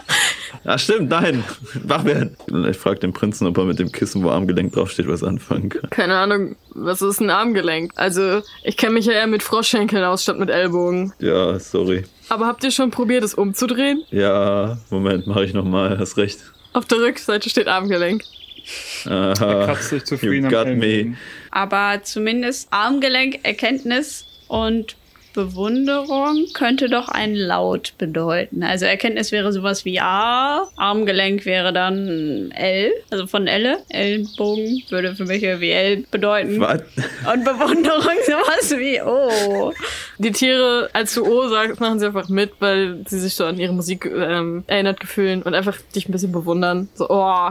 [0.64, 1.44] Ah, stimmt, nein.
[1.84, 2.36] Wach werden.
[2.68, 5.90] Ich frage den Prinzen, ob er mit dem Kissen, wo Armgelenk draufsteht, was anfangen kann.
[5.90, 7.92] Keine Ahnung, was ist ein Armgelenk?
[7.96, 11.12] Also, ich kenne mich ja eher mit Froschschenkeln aus statt mit Ellbogen.
[11.18, 12.04] Ja, sorry.
[12.28, 14.02] Aber habt ihr schon probiert, es umzudrehen?
[14.10, 15.98] Ja, Moment, mache ich nochmal.
[15.98, 16.38] Hast recht.
[16.72, 18.22] Auf der Rückseite steht Armgelenk.
[19.04, 19.34] Aha.
[19.66, 20.86] kratzt sich zufrieden You am got me.
[20.86, 21.16] Ellbogen.
[21.52, 24.96] Aber zumindest Armgelenk, Erkenntnis und
[25.36, 28.62] Bewunderung könnte doch ein Laut bedeuten.
[28.62, 33.78] Also Erkenntnis wäre sowas wie A, Armgelenk wäre dann L, also von Elle.
[33.90, 36.58] Ellbogen würde für mich wie L bedeuten.
[36.58, 36.82] Was?
[37.32, 39.72] Und Bewunderung sowas wie O.
[40.18, 43.58] Die Tiere, als du O sagst, machen sie einfach mit, weil sie sich so an
[43.58, 46.88] ihre Musik ähm, erinnert gefühlen und einfach dich ein bisschen bewundern.
[46.94, 47.50] So, oh,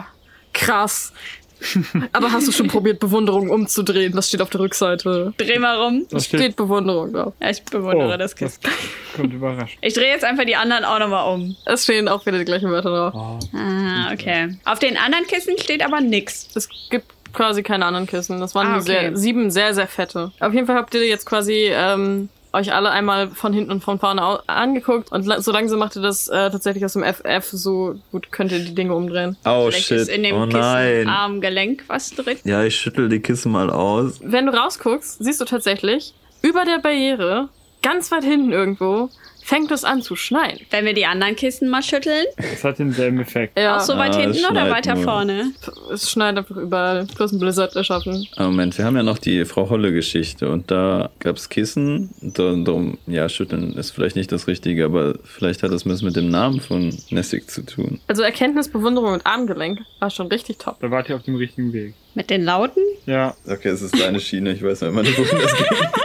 [0.53, 1.13] krass.
[2.12, 4.14] Aber hast du schon probiert, Bewunderung umzudrehen?
[4.16, 5.34] Was steht auf der Rückseite?
[5.38, 6.06] Dreh mal rum.
[6.10, 7.34] Das Es steht Bewunderung drauf.
[7.39, 8.60] Ja, ich bewundere oh, das Kissen.
[8.64, 8.72] das
[9.16, 9.78] kommt überrascht.
[9.82, 11.56] Ich drehe jetzt einfach die anderen auch nochmal um.
[11.66, 13.14] Es stehen auch wieder die gleichen Wörter drauf.
[13.16, 13.58] Oh.
[13.58, 14.58] Ah, okay.
[14.66, 16.47] Auf den anderen Kissen steht aber nix.
[16.56, 18.39] Es gibt quasi keine anderen Kissen.
[18.39, 18.86] Das waren Ah, okay.
[18.86, 20.32] sehr, sieben sehr, sehr fette.
[20.39, 23.99] Auf jeden Fall habt ihr jetzt quasi ähm, euch alle einmal von hinten und von
[23.99, 27.45] vorne angeguckt und la so langsam macht ihr das äh, tatsächlich aus dem FF.
[27.51, 29.38] So gut könnt ihr die Dinge umdrehen.
[29.45, 29.97] Oh Vielleicht shit.
[29.99, 31.08] ist in dem oh Kissen nein.
[31.08, 32.38] Armgelenk was drin.
[32.43, 34.20] Ja, ich schüttel die Kissen mal aus.
[34.24, 37.49] Wenn du rausguckst, siehst du tatsächlich über der Barriere,
[37.82, 39.10] ganz weit hinten irgendwo,
[39.45, 40.59] fängt es an zu schneien.
[40.71, 42.25] Wenn wir die anderen Kissen mal schütteln.
[42.37, 43.57] Das hat denselben Effekt.
[43.59, 45.03] Ja, Auch so weit Ah, hinten es oder weiter nur.
[45.03, 45.51] vorne?
[45.93, 47.05] es schneit einfach überall.
[47.05, 48.27] Du hast einen Blizzard erschaffen.
[48.37, 52.09] Ah, Moment, wir haben ja noch die Frau Holle-Geschichte und da gab's Kissen.
[52.21, 56.15] Und darum- ja, schütteln ist vielleicht nicht das Richtige, aber vielleicht hat das was mit
[56.15, 57.99] dem Namen von Nessig zu tun.
[58.07, 60.79] Also Erkenntnis, Bewunderung und Armgelenk war schon richtig top.
[60.79, 61.93] Da wart ihr auf dem richtigen Weg.
[62.15, 62.81] Mit den Lauten?
[63.05, 65.67] Ja, Okay, es ist deine Schiene, ich weiß noch immer nicht, wohin das geht.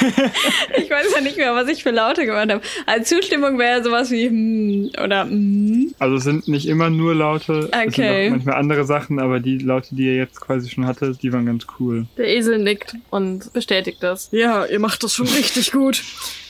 [0.76, 2.60] Ich weiß ja nicht mehr, was ich für Laute gemacht habe.
[2.86, 5.94] Also Zustimmung wäre sowas wie hm oder hm.
[5.98, 8.26] also es sind nicht immer nur Laute, es sind Okay.
[8.26, 11.46] auch manchmal andere Sachen, aber die Laute, die ihr jetzt quasi schon hattet, die waren
[11.46, 12.06] ganz cool.
[12.16, 14.28] Der Esel nickt und bestätigt das.
[14.32, 16.02] Ja, ihr macht das schon richtig gut.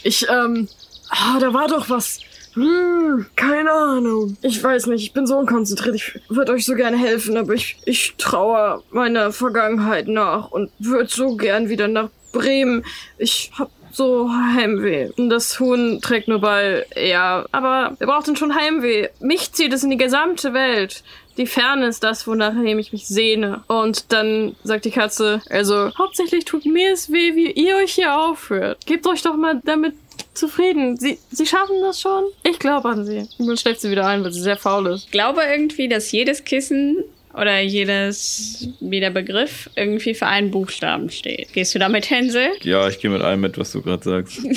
[0.03, 0.68] Ich, ähm,
[1.11, 2.20] ah, da war doch was.
[2.55, 4.36] Hm, keine Ahnung.
[4.42, 5.94] Ich weiß nicht, ich bin so unkonzentriert.
[5.94, 11.09] Ich würde euch so gerne helfen, aber ich, ich trauere meiner Vergangenheit nach und würde
[11.09, 12.85] so gern wieder nach Bremen.
[13.18, 15.11] Ich hab so Heimweh.
[15.16, 19.09] Und das Huhn trägt nur bei, ja, aber wer braucht denn schon Heimweh?
[19.20, 21.03] Mich zieht es in die gesamte Welt.
[21.37, 23.62] Die Ferne ist das, wonach ich mich sehne.
[23.66, 28.16] Und dann sagt die Katze, also hauptsächlich tut mir es weh, wie ihr euch hier
[28.16, 28.85] aufhört.
[28.87, 29.95] Gebt euch doch mal damit
[30.35, 30.97] zufrieden.
[30.99, 32.24] Sie, sie schaffen das schon.
[32.43, 33.28] Ich glaube an sie.
[33.39, 35.07] Und dann schläft sie wieder ein, weil sie sehr faul ist.
[35.07, 37.05] Ich glaube irgendwie, dass jedes Kissen
[37.35, 41.53] oder jedes, jeder Begriff irgendwie für einen Buchstaben steht.
[41.53, 42.51] Gehst du damit, Hänsel?
[42.62, 44.41] Ja, ich gehe mit allem mit, was du gerade sagst.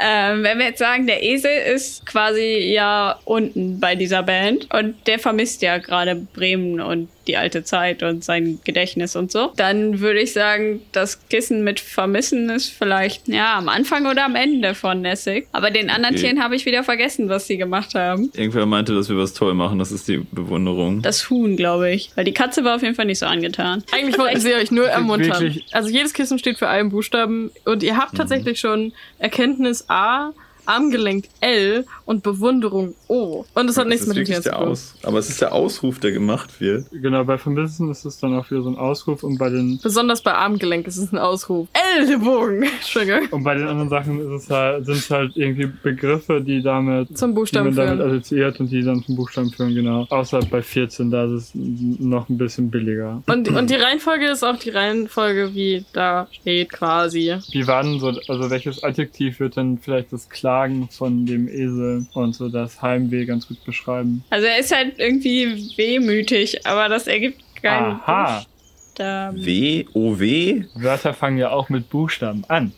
[0.00, 4.94] Ähm, wenn wir jetzt sagen, der Esel ist quasi ja unten bei dieser Band und
[5.06, 10.00] der vermisst ja gerade Bremen und die alte Zeit und sein Gedächtnis und so, dann
[10.00, 14.74] würde ich sagen, das Kissen mit Vermissen ist vielleicht ja am Anfang oder am Ende
[14.74, 15.46] von Nessig.
[15.52, 16.24] Aber den anderen Okay.
[16.24, 18.30] Tieren habe ich wieder vergessen, was sie gemacht haben.
[18.34, 21.02] Irgendwer meinte, dass wir was toll machen, das ist die Bewunderung.
[21.02, 22.10] Das Huhn, glaube ich.
[22.14, 23.82] Weil die Katze war auf jeden Fall nicht so angetan.
[23.92, 25.40] Eigentlich wollten sie euch nur ermuntern.
[25.40, 30.32] wirklich- Also jedes Kissen steht für einen Buchstaben und ihr habt tatsächlich schon Erkenntnis A,
[30.66, 33.44] Armgelenk L und Bewunderung O.
[33.54, 34.52] Und das hat nichts das mit dem zu tun.
[34.54, 34.94] Aus.
[35.02, 36.86] Aber es ist der Ausruf, der gemacht wird.
[36.90, 40.22] Genau, bei Vermissen ist es dann auch wieder so ein Ausruf und bei den Besonders
[40.22, 41.68] bei Armgelenk ist es ein Ausruf.
[41.98, 42.62] L-Bogen!
[42.76, 43.28] Entschuldigung.
[43.30, 47.16] und bei den anderen Sachen ist es halt, sind es halt irgendwie Begriffe, die damit
[47.16, 48.10] Zum die Buchstaben man damit führen.
[48.10, 50.06] assoziiert und die dann zum Buchstaben führen, genau.
[50.10, 53.22] Außer bei 14, da ist es noch ein bisschen billiger.
[53.26, 57.36] Und, und die Reihenfolge ist auch die Reihenfolge, wie da steht quasi.
[57.50, 62.06] Wie war denn so, also welches Adjektiv wird denn vielleicht das Klagen von dem Esel
[62.14, 64.22] und so das Heimweh ganz gut beschreiben?
[64.30, 68.44] Also er ist halt irgendwie wehmütig, aber das ergibt keinen Aha.
[68.92, 69.44] Buchstaben.
[69.44, 70.64] W, O, W?
[70.76, 72.70] Wörter fangen ja auch mit Buchstaben an.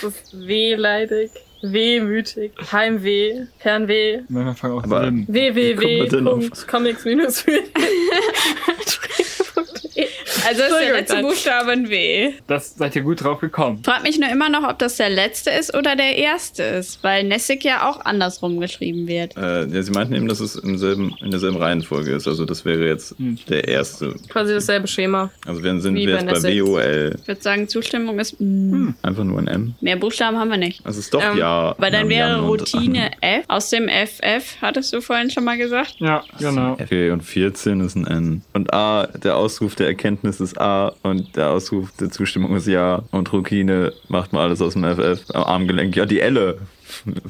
[0.00, 7.20] Das ist wehleidig, wehmütig, Heimweh, Fernweh, Manchmal fangen auch man denn auf- www.comics-film.
[10.46, 11.24] Also ist der letzte dann.
[11.24, 12.32] Buchstabe ein W.
[12.46, 13.82] Das seid ihr gut drauf gekommen.
[13.84, 17.24] Frag mich nur immer noch, ob das der letzte ist oder der erste ist, weil
[17.24, 19.36] Nessig ja auch andersrum geschrieben wird.
[19.36, 22.26] Äh, ja, sie meinten eben, dass es im selben, in derselben Reihenfolge ist.
[22.26, 24.14] Also das wäre jetzt der erste.
[24.28, 25.30] Quasi dasselbe Schema.
[25.46, 26.66] Also wir sind Wie wir bei jetzt bei Nessig.
[26.66, 27.16] WOL.
[27.20, 28.90] Ich würde sagen, Zustimmung ist mm.
[29.02, 29.74] Einfach nur ein M.
[29.80, 30.84] mehr Buchstaben haben wir nicht.
[30.84, 31.74] Also es ist doch Ähm, ja.
[31.78, 33.44] Weil dann wäre Routine F.
[33.48, 35.96] Aus dem FF, hattest du vorhin schon mal gesagt?
[35.98, 36.72] Ja, genau.
[36.72, 38.42] Okay, und 14 ist ein N.
[38.52, 43.02] Und A, der Ausruf der Erkenntnis ist A und der Ausruf der Zustimmung ist Ja.
[43.10, 45.96] Und Rukine macht mal alles aus dem FF am Armgelenk.
[45.96, 46.58] Ja, die Elle.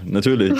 [0.04, 0.52] Natürlich.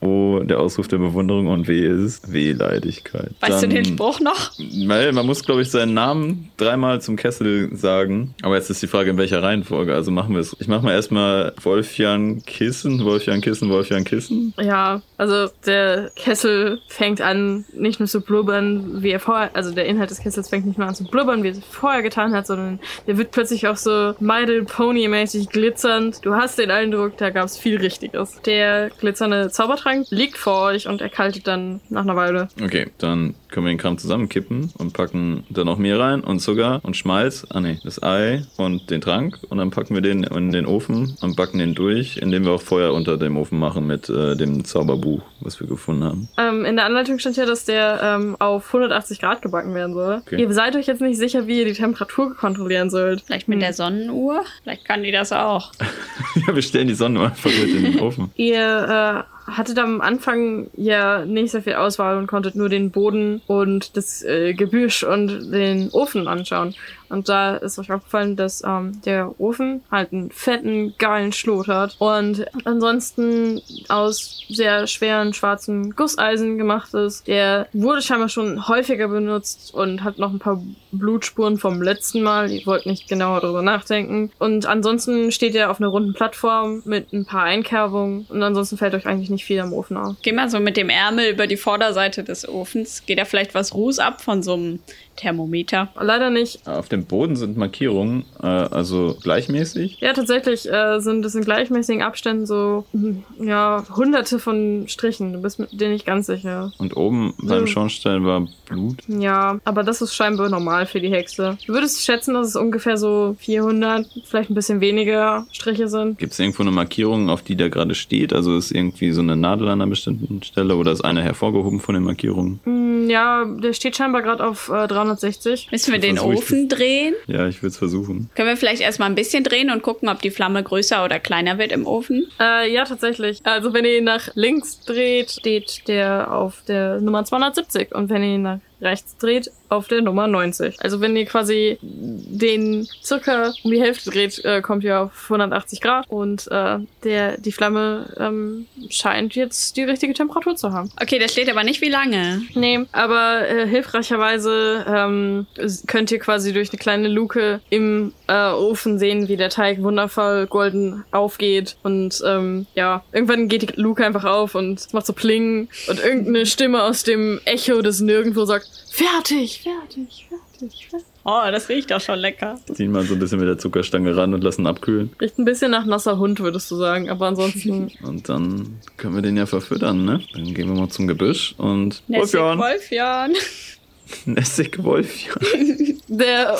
[0.00, 3.30] O, der Ausruf der Bewunderung und W ist Wehleidigkeit.
[3.40, 4.52] Weißt Dann- du den Spruch noch?
[4.86, 8.34] Weil man muss, glaube ich, seinen Namen dreimal zum Kessel sagen.
[8.42, 9.94] Aber jetzt ist die Frage, in welcher Reihenfolge.
[9.94, 10.56] Also machen wir es.
[10.60, 14.54] Ich mache mal erstmal Wolfjan Kissen, Wolfjan Kissen, Wolfjan Kissen.
[14.60, 19.86] Ja, also der Kessel fängt an, nicht nur zu blubbern, wie er vorher, also der
[19.86, 22.46] Inhalt des Kessels fängt nicht nur an zu blubbern, wie er es vorher getan hat,
[22.46, 26.24] sondern der wird plötzlich auch so My Little Pony-mäßig glitzernd.
[26.24, 28.40] Du hast den Eindruck, da gab es viel Richtiges.
[28.42, 32.48] Der glitzernde Zaubertrank liegt vor euch und erkaltet dann nach einer Weile.
[32.62, 36.80] Okay, dann können wir den Kram zusammenkippen und packen da noch Mehl rein und Zucker
[36.82, 37.46] und Schmalz.
[37.50, 39.38] Ah nee, das Ei und den Trank.
[39.48, 42.62] Und dann packen wir den in den Ofen und backen den durch, indem wir auch
[42.62, 46.28] Feuer unter dem Ofen machen mit äh, dem Zauberbuch, was wir gefunden haben.
[46.36, 50.22] Ähm, in der Anleitung stand ja, dass der ähm, auf 180 Grad gebacken werden soll.
[50.26, 50.40] Okay.
[50.40, 53.22] Ihr seid euch jetzt nicht sicher, wie ihr die Temperatur kontrollieren sollt.
[53.22, 54.44] Vielleicht mit der Sonnenuhr?
[54.62, 55.72] Vielleicht kann die das auch.
[56.46, 58.30] ja, wir stellen die Sonne einfach mit in den Ofen.
[58.36, 63.40] Ihr äh, hattet am Anfang ja nicht sehr viel Auswahl und konntet nur den Boden
[63.46, 66.74] und das äh, Gebüsch und den Ofen anschauen.
[67.08, 71.96] Und da ist euch aufgefallen, dass ähm, der Ofen halt einen fetten, geilen Schlot hat
[71.98, 77.26] und ansonsten aus sehr schweren schwarzen Gusseisen gemacht ist.
[77.26, 82.50] Der wurde scheinbar schon häufiger benutzt und hat noch ein paar Blutspuren vom letzten Mal.
[82.50, 84.30] Ihr wollt nicht genauer darüber nachdenken.
[84.38, 88.94] Und ansonsten steht er auf einer runden Plattform mit ein paar Einkerbungen und ansonsten fällt
[88.94, 90.16] euch eigentlich nicht viel am Ofen auf.
[90.22, 93.04] Geh mal so mit dem Ärmel über die Vorderseite des Ofens.
[93.06, 94.80] Geht da vielleicht was Ruß ab von so einem
[95.18, 95.88] Thermometer?
[96.00, 96.66] Leider nicht.
[96.66, 99.98] Auf dem Boden sind Markierungen, äh, also gleichmäßig.
[100.00, 105.32] Ja, tatsächlich äh, sind es in gleichmäßigen Abständen so, hm, ja, hunderte von Strichen.
[105.32, 106.72] Du bist mit dir nicht ganz sicher.
[106.78, 107.66] Und oben beim Ja.
[107.66, 108.96] Schornstein war Blut.
[109.08, 111.56] Ja, aber das ist scheinbar normal für die Hexe.
[111.66, 116.18] Du würdest schätzen, dass es ungefähr so 400, vielleicht ein bisschen weniger Striche sind.
[116.18, 118.32] Gibt es irgendwo eine Markierung, auf die der gerade steht?
[118.32, 121.94] Also ist irgendwie so eine Nadel an einer bestimmten Stelle oder ist eine hervorgehoben von
[121.94, 122.60] den Markierungen?
[122.64, 125.70] Hm, ja, der steht scheinbar gerade auf äh, 360.
[125.70, 127.14] Müssen wir den Versuch Ofen drehen?
[127.26, 128.30] Ja, ich würde es versuchen.
[128.34, 131.58] Können wir vielleicht erstmal ein bisschen drehen und gucken, ob die Flamme größer oder kleiner
[131.58, 132.28] wird im Ofen?
[132.40, 133.40] Äh, ja, tatsächlich.
[133.44, 138.22] Also wenn ihr ihn nach links dreht, steht der auf der Nummer 270 und wenn
[138.22, 140.76] ihr ihn nach rechts dreht, auf der Nummer 90.
[140.80, 145.80] Also wenn ihr quasi den circa um die Hälfte dreht, äh, kommt ihr auf 180
[145.80, 150.90] Grad und äh, der die Flamme ähm, scheint jetzt die richtige Temperatur zu haben.
[151.00, 152.42] Okay, das steht aber nicht wie lange.
[152.54, 155.46] Nee, aber äh, hilfreicherweise ähm,
[155.86, 160.46] könnt ihr quasi durch eine kleine Luke im äh, Ofen sehen, wie der Teig wundervoll
[160.46, 161.76] golden aufgeht.
[161.82, 166.00] Und ähm, ja, irgendwann geht die Luke einfach auf und es macht so Pling und
[166.00, 171.06] irgendeine Stimme aus dem Echo des Nirgendwo sagt, fertig, fertig, fertig, fertig.
[171.24, 172.58] Oh, das riecht doch schon lecker.
[172.72, 175.10] Ziehen mal so ein bisschen mit der Zuckerstange ran und lassen abkühlen.
[175.20, 177.90] Riecht ein bisschen nach nasser Hund, würdest du sagen, aber ansonsten...
[178.02, 180.20] Und dann können wir den ja verfüttern, ne?
[180.32, 182.58] Dann gehen wir mal zum Gebüsch und Nessig Wolfjan.
[182.58, 183.34] Wolfjan.
[184.24, 186.00] Nessig Wolfjan.
[186.08, 186.58] Der.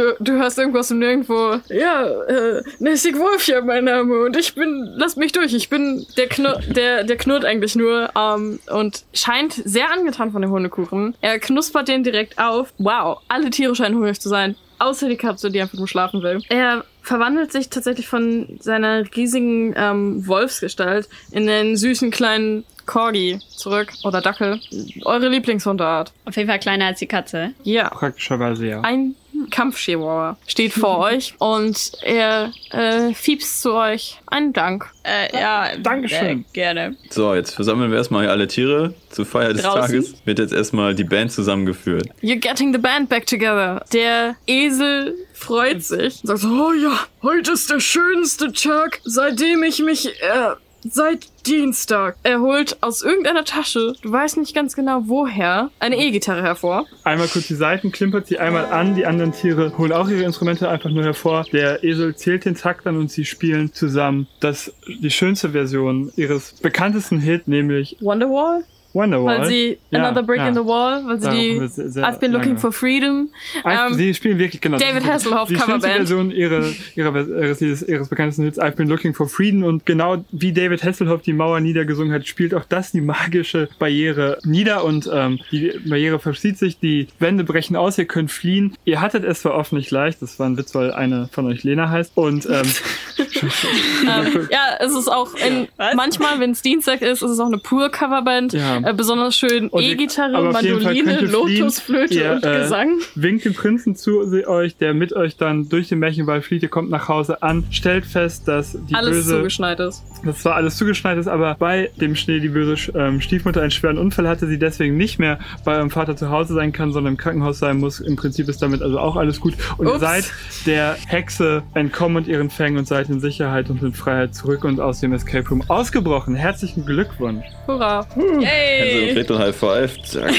[0.00, 1.60] Du, du hörst irgendwas im Nirgendwo.
[1.68, 4.24] Ja, äh, Nessig Wolfja, mein Name.
[4.24, 8.08] Und ich bin, lass mich durch, ich bin der Knur, der, der knurrt eigentlich nur,
[8.16, 11.14] ähm, und scheint sehr angetan von dem Hundekuchen.
[11.20, 12.72] Er knuspert den direkt auf.
[12.78, 14.56] Wow, alle Tiere scheinen hungrig zu sein.
[14.78, 16.40] Außer die Katze, die einfach nur schlafen will.
[16.48, 23.92] Er verwandelt sich tatsächlich von seiner riesigen ähm, Wolfsgestalt in einen süßen kleinen Corgi zurück.
[24.04, 24.58] Oder Dackel.
[25.04, 26.12] Eure Lieblingshundeart.
[26.24, 27.52] Auf jeden Fall kleiner als die Katze.
[27.62, 27.90] Ja.
[27.90, 28.80] Praktischerweise ja.
[28.80, 29.14] Ein
[29.48, 34.20] Kampfchihuahua steht vor euch und er äh, fiebst zu euch.
[34.26, 34.90] Einen Dank.
[35.02, 36.40] Äh, ja, Dankeschön.
[36.40, 36.96] Äh, gerne.
[37.10, 39.80] So, jetzt versammeln wir erstmal alle Tiere zur Feier des Draußen?
[39.80, 40.14] Tages.
[40.24, 42.08] Wird jetzt erstmal die Band zusammengeführt.
[42.22, 43.84] You're getting the band back together.
[43.92, 46.20] Der Esel freut sich.
[46.22, 50.54] Sagt so, oh ja, heute ist der schönste Tag, seitdem ich mich, äh,
[50.84, 52.16] seit Dienstag.
[52.22, 56.86] Er holt aus irgendeiner Tasche, du weißt nicht ganz genau woher, eine E-Gitarre hervor.
[57.04, 60.68] Einmal kurz die Seiten, klimpert sie einmal an, die anderen Tiere holen auch ihre Instrumente
[60.68, 61.44] einfach nur hervor.
[61.52, 66.52] Der Esel zählt den Takt an und sie spielen zusammen das, die schönste Version ihres
[66.54, 68.64] bekanntesten Hit, nämlich Wonderwall?
[68.92, 69.38] Wonderwall.
[69.40, 70.48] weil sie Ja, Another Break ja.
[70.48, 72.60] in the Wall, weil sie Ja, die sehr- sehr I've Been Looking lange.
[72.60, 73.28] for Freedom.
[73.64, 74.78] I've- Ähm, sie spielen wirklich genau.
[74.78, 75.84] David Hasselhoff die Coverband.
[75.84, 76.64] Version ihrer,
[76.96, 80.82] ihrer, ihres, ihres, ihres bekanntesten Hits I've Been Looking for Freedom und genau wie David
[80.84, 85.72] Hasselhoff die Mauer niedergesungen hat, spielt auch das die magische Barriere nieder und ähm, die
[85.86, 88.76] Barriere verschließt sich, die Wände brechen aus, ihr könnt fliehen.
[88.84, 91.62] Ihr hattet es zwar oft nicht leicht, das war ein Witz, weil eine von euch
[91.64, 92.62] Lena heißt und ähm,
[93.42, 97.58] Ähm, ja, es ist auch in, manchmal, wenn es Dienstag ist, ist es auch eine
[97.58, 98.52] pure Coverband.
[98.52, 98.79] Ja.
[98.84, 101.28] Äh, besonders schön ihr- E-Gitarre, Mandoline, ihr.
[101.28, 102.98] Lotusflöte Ihr, und äh, Gesang.
[103.14, 106.90] winkt den Prinzen zu euch, der mit euch dann durch den Märchenwald flieht, ihr kommt
[106.90, 110.02] nach Hause an, stellt fest, dass die Alles böse zugeschneit ist.
[110.24, 113.98] Das war alles zugeschneit ist, aber bei dem Schnee die böse ähm, Stiefmutter einen schweren
[113.98, 117.16] Unfall hatte, sie deswegen nicht mehr bei eurem Vater zu Hause sein kann, sondern im
[117.18, 118.00] Krankenhaus sein muss.
[118.00, 119.54] Im Prinzip ist damit also auch alles gut.
[119.78, 120.00] Und ihr Ups.
[120.00, 120.24] seid
[120.66, 124.80] der Hexe entkommen und ihren Fängen und seid in Sicherheit und in Freiheit zurück und
[124.80, 126.34] aus dem Escape Room ausgebrochen.
[126.34, 127.44] Herzlichen Glückwunsch.
[127.66, 128.06] Hurra.
[128.14, 128.42] Hänsel und
[128.78, 129.14] Yay!
[129.14, 130.02] Gretel High Five.
[130.02, 130.34] Zack.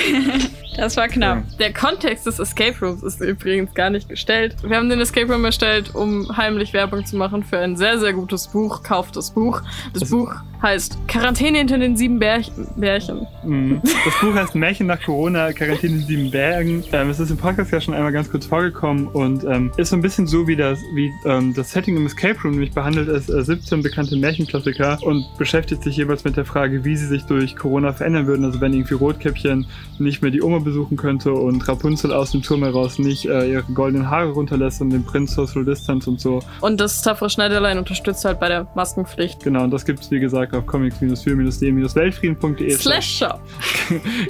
[0.78, 1.44] Das war knapp.
[1.60, 4.56] Der Kontext des Escape Rooms ist übrigens gar nicht gestellt.
[4.64, 8.14] Wir haben den Escape Room erstellt, um heimlich Werbung zu machen für ein sehr, sehr
[8.14, 8.82] gutes Buch.
[8.82, 9.62] Kauft das Buch.
[9.94, 13.26] Das Buch heißt Quarantäne hinter den sieben Bärch Bärchen.
[13.44, 13.82] Mhm.
[13.84, 16.84] Das Buch heißt Märchen nach Corona, Quarantäne in sieben Bergen.
[16.92, 19.96] Ähm, es ist im Podcast ja schon einmal ganz kurz vorgekommen und ähm, ist so
[19.96, 23.30] ein bisschen so wie das, wie ähm, das Setting im Escape Room, nämlich behandelt es
[23.30, 27.56] äh, 17 bekannte Märchenklassiker und beschäftigt sich jeweils mit der Frage, wie sie sich durch
[27.56, 28.46] Corona verändern würden.
[28.46, 29.66] Also wenn irgendwie Rotkäppchen
[30.00, 33.64] nicht mehr die Oma besuchen könnte und Rapunzel aus dem Turm heraus nicht äh, ihre
[33.74, 36.40] goldenen Haare runterlässt und den Prinz Social Distance und so.
[36.62, 39.44] Und das tapfere Schneiderlein unterstützt halt bei der Maskenpflicht.
[39.44, 43.40] Genau, und das gibt's wie gesagt auf comics-für-d-weltfrieden.de Slash Shop.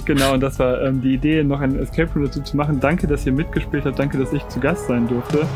[0.04, 2.80] Genau, und das war ähm, die Idee, noch einen Escape Room dazu zu machen.
[2.80, 3.98] Danke, dass ihr mitgespielt habt.
[3.98, 5.46] Danke, dass ich zu Gast sein durfte.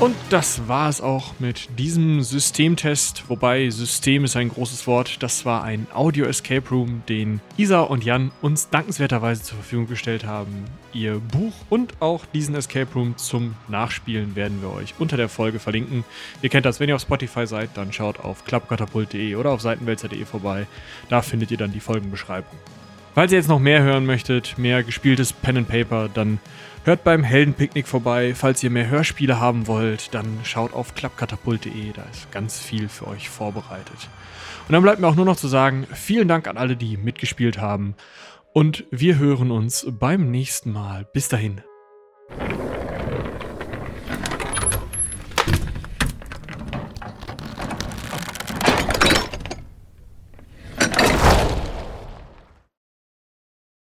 [0.00, 5.22] Und das war es auch mit diesem Systemtest, wobei System ist ein großes Wort.
[5.22, 10.26] Das war ein Audio Escape Room, den Isa und Jan uns dankenswerterweise zur Verfügung gestellt
[10.26, 10.64] haben.
[10.92, 15.60] Ihr Buch und auch diesen Escape Room zum Nachspielen werden wir euch unter der Folge
[15.60, 16.04] verlinken.
[16.42, 20.24] Ihr kennt das, wenn ihr auf Spotify seid, dann schaut auf klappkatapult.de oder auf seitenwälzer.de
[20.24, 20.66] vorbei.
[21.08, 22.58] Da findet ihr dann die Folgenbeschreibung.
[23.14, 26.40] Falls ihr jetzt noch mehr hören möchtet, mehr gespieltes Pen and Paper, dann
[26.84, 28.34] hört beim Heldenpicknick vorbei.
[28.34, 33.08] Falls ihr mehr Hörspiele haben wollt, dann schaut auf klappkatapult.de, da ist ganz viel für
[33.08, 34.08] euch vorbereitet.
[34.68, 37.58] Und dann bleibt mir auch nur noch zu sagen, vielen Dank an alle, die mitgespielt
[37.58, 37.94] haben.
[38.52, 41.06] Und wir hören uns beim nächsten Mal.
[41.12, 41.60] Bis dahin.